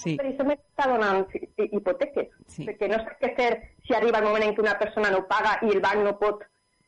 [0.03, 0.15] sí.
[0.19, 2.65] Per això m'està donant hi- hipoteques, Sí.
[2.67, 3.49] perquè no sé què fer
[3.87, 6.43] si arriba el moment en què una persona no paga i el banc no pot.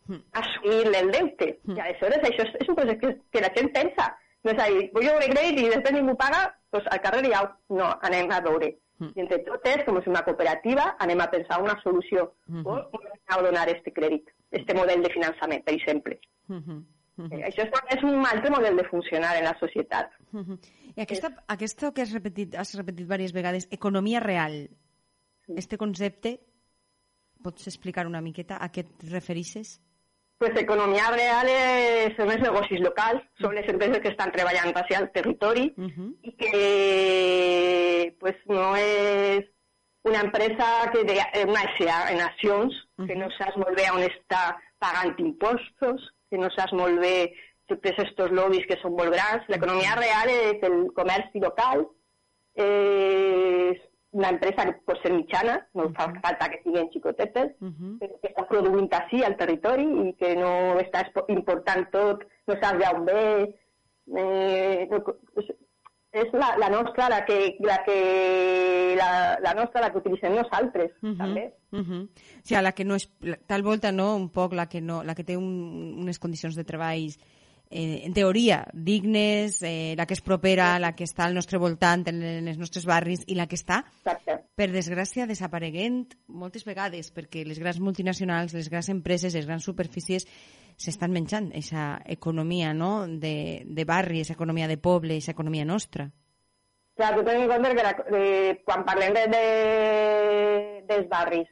[0.10, 1.48] Assumir el deute.
[1.68, 4.12] I aleshores això és, és un procés que, que la gent pensa.
[4.44, 7.44] No és a dir, vull un crèdit i després ningú paga, doncs al carrer ha...
[7.70, 8.72] No, anem a veure.
[9.02, 9.12] Mm.
[9.16, 12.32] I entre totes, com és una cooperativa, anem a pensar una solució.
[12.48, 12.66] Mhm.
[12.66, 12.80] O
[13.32, 16.20] a donar este crèdit, este model de finançament, per exemple.
[16.48, 16.82] Mhm.
[17.18, 17.34] Mhm.
[17.34, 20.12] Eh, Això és, és un altre model de funcionar en la societat.
[20.32, 20.58] Mhm.
[20.96, 24.70] I aquesta, aquesta que has repetit, has repetit diverses vegades, economia real,
[25.56, 26.40] este concepte,
[27.44, 29.80] pots explicar una miqueta a què et refereixes?
[30.42, 34.98] Pues economia real és, són els negocis locals, són les empreses que estan treballant hacia
[35.04, 36.08] el territori Mhm.
[36.24, 39.46] i que pues, no és
[40.04, 42.74] una empresa que de, una SA en accions,
[43.06, 47.36] que no saps molt bé on està pagant impostos, que no saps molt bé
[47.68, 49.46] tots aquests lobbies que són molt grans.
[49.48, 51.86] L'economia real és el comerç local,
[52.56, 53.78] és
[54.12, 57.98] una empresa que pot ser mitjana, no fa falta que siguin xicotetes, Mhm.
[58.00, 62.80] però que està produint així al territori i que no està important tot, no saps
[62.84, 63.56] d'on ve.
[64.18, 64.98] Eh, no,
[65.38, 70.92] és- la, la nostra, la que, la que la, la nostra, la que utilitzem nosaltres,
[71.02, 71.18] Mhm.
[71.18, 71.54] també.
[71.72, 72.02] Mhm.
[72.04, 73.10] O sigui, la que no és,
[73.48, 76.66] tal volta, no?, un poc la que, no, la que té un, unes condicions de
[76.66, 77.16] treball
[77.72, 82.04] eh, en teoria, dignes, eh, la que és propera, la que està al nostre voltant,
[82.12, 84.38] en, en els nostres barris, i la que està, Exacte.
[84.56, 90.28] per desgràcia, desapareguent moltes vegades, perquè les grans multinacionals, les grans empreses, les grans superfícies
[90.82, 93.08] s'estan menjant aquesta economia no?
[93.08, 96.10] de, de barri, aquesta economia de poble, aquesta economia nostra.
[96.98, 99.46] Clar, tu tenim en compte que la, eh, quan parlem de, de,
[100.90, 101.48] dels barris,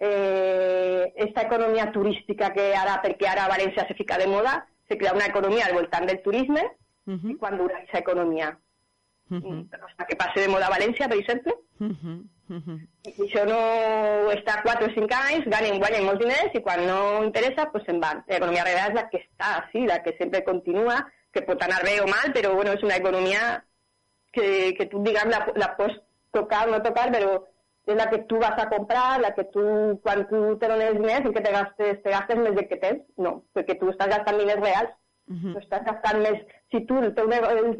[0.00, 5.12] eh, esta economia turística que ara, perquè ara València se fica de moda, se crea
[5.12, 6.62] una economia al voltant del turisme,
[7.08, 7.30] Uh -huh.
[7.30, 8.58] i quan dura aquesta economia?
[9.30, 9.66] Uh -huh.
[9.86, 12.24] Hasta que passe de moda a València, per exemple, Uh -huh.
[12.48, 12.78] Uh -huh.
[13.04, 17.24] i això no està 4 o 5 anys, ganen, guanyen molts diners, i quan no
[17.24, 18.24] interessa, pues se'n van.
[18.26, 22.00] L'economia real és la que està, sí, la que sempre continua, que pot anar bé
[22.00, 23.64] o mal, però bueno, és una economia
[24.32, 25.94] que, que tu, diguem, la, la pots
[26.32, 27.44] tocar o no tocar, però
[27.88, 29.62] és la que tu vas a comprar, la que tu,
[30.04, 33.04] quan tu te dones diners, en què te gastes, te gastes més del que tens?
[33.16, 34.92] No, perquè tu estàs gastant diners reals.
[35.28, 35.52] Uh -huh.
[35.54, 36.42] Tu estàs gastant més...
[36.70, 37.26] Si tu, el teu,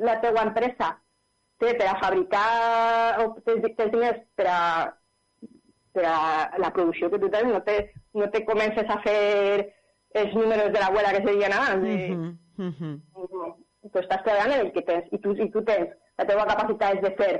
[0.08, 0.88] la teua empresa,
[1.58, 4.60] té per a fabricar o tens, tens diners per a,
[5.92, 6.18] per a
[6.64, 7.76] la producció que tu tens, no te,
[8.14, 9.74] no te comences a fer
[10.14, 11.84] els números de l'abuela que se diuen abans.
[11.84, 13.00] Uh Uh -huh.
[13.18, 13.54] Uh -huh.
[13.92, 15.88] Tu estàs treballant en el que tens i tu, i tu tens,
[16.18, 17.34] la teva capacitat és de fer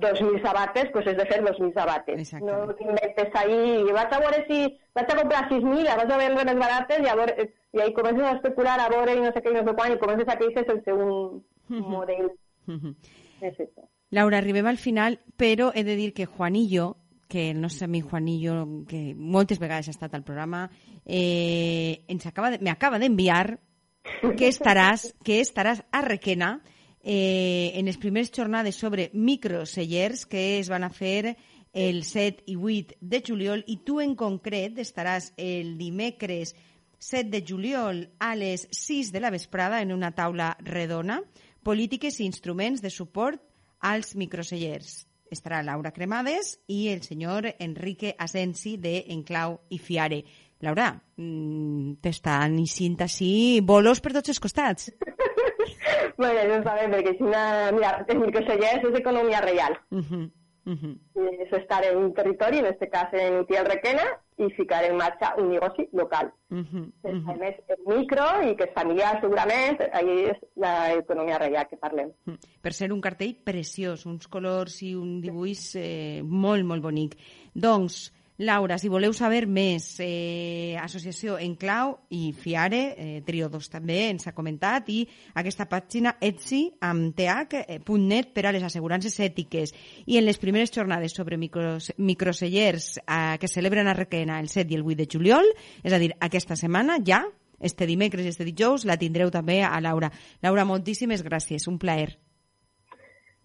[0.00, 2.32] 2.000 sabates, doncs és de fer 2.000 sabates.
[2.40, 3.58] No t'inventes ahí,
[3.92, 4.60] vaig a veure si
[4.96, 7.92] vaig a comprar 6.000, les vaig a vendre més barates i, a veure, i ahí
[7.96, 10.28] comences a especular a veure i no sé què i no sé quan i comences
[10.28, 12.32] a créixer sense un model.
[12.66, 12.94] Uh -huh.
[13.42, 13.84] És això.
[14.10, 16.96] Laura, arribem al final, però he de dir que Juanillo,
[17.28, 20.70] que el nostre amic Juanillo, que moltes vegades ha estat al programa,
[21.06, 23.58] eh, ens acaba de, m'acaba d'enviar
[24.38, 26.60] que estaràs, que estaràs a Requena
[27.02, 31.36] eh, en les primeres jornades sobre microcellers que es van a fer
[31.72, 36.54] el 7 i 8 de juliol i tu en concret estaràs el dimecres
[36.98, 41.22] 7 de juliol a les 6 de la vesprada en una taula redona
[41.62, 43.40] polítiques i instruments de suport
[43.80, 45.06] als microcellers.
[45.32, 50.22] Estarà Laura Cremades i el senyor Enrique Asensi de Enclau i Fiare.
[50.62, 54.92] Laura, mm, t'estan eixint així bolos per tots els costats.
[56.20, 57.72] bueno, ja ho sabem, perquè si una...
[57.72, 59.78] Mira, els microcellers és economia real.
[59.90, 60.30] Uh -huh.
[60.64, 60.96] Uh -huh.
[61.42, 64.04] És estar en un territori, en este cas en Utiel Requena,
[64.38, 66.32] i ficar en marxa un negoci local.
[66.50, 66.92] Uh -huh.
[67.02, 67.38] Uh A -huh.
[67.38, 72.12] més, és micro i que és familiar segurament, ahí és l'economia real que parlem.
[72.60, 77.16] per ser un cartell preciós, uns colors i un dibuix eh, molt, molt bonic.
[77.54, 84.08] Doncs, Laura, si voleu saber més, eh, Associació Enclau i Fiare, eh, Trio 2 també
[84.08, 89.74] ens ha comentat, i aquesta pàgina Etsy amb th.net per a les assegurances ètiques.
[90.06, 94.72] I en les primeres jornades sobre micros, microcellers eh, que celebren a Requena el 7
[94.72, 95.44] i el 8 de juliol,
[95.84, 97.26] és a dir, aquesta setmana ja,
[97.60, 100.10] este dimecres i este dijous, la tindreu també a Laura.
[100.40, 102.16] Laura, moltíssimes gràcies, un plaer.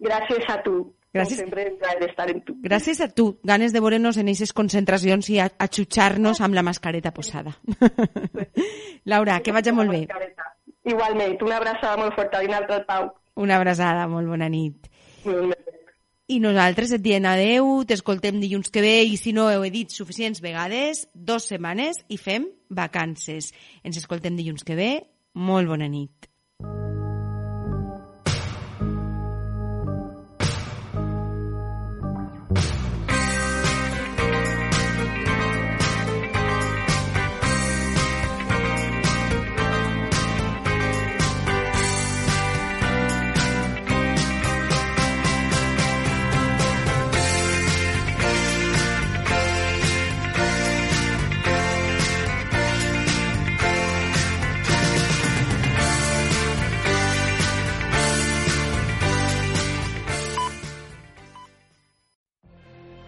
[0.00, 0.97] Gràcies a tu.
[1.14, 1.40] Gràcies.
[1.40, 2.54] Sempre, plaer d'estar en tu.
[2.64, 6.64] Gràcies a tu, ganes de veure'ns en aquestes concentracions i a, a xutxar-nos amb la
[6.66, 7.54] mascareta posada.
[9.12, 10.02] Laura, que vagi molt bé.
[10.88, 13.08] Igualment, una abraçada molt forta i una altra al Pau.
[13.40, 14.88] Una abraçada, molt bona nit.
[16.28, 19.94] I nosaltres et diem adeu, t'escoltem dilluns que ve i si no ho he dit
[19.94, 23.54] suficients vegades, dos setmanes i fem vacances.
[23.80, 24.90] Ens escoltem dilluns que ve.
[25.38, 26.28] Molt bona nit.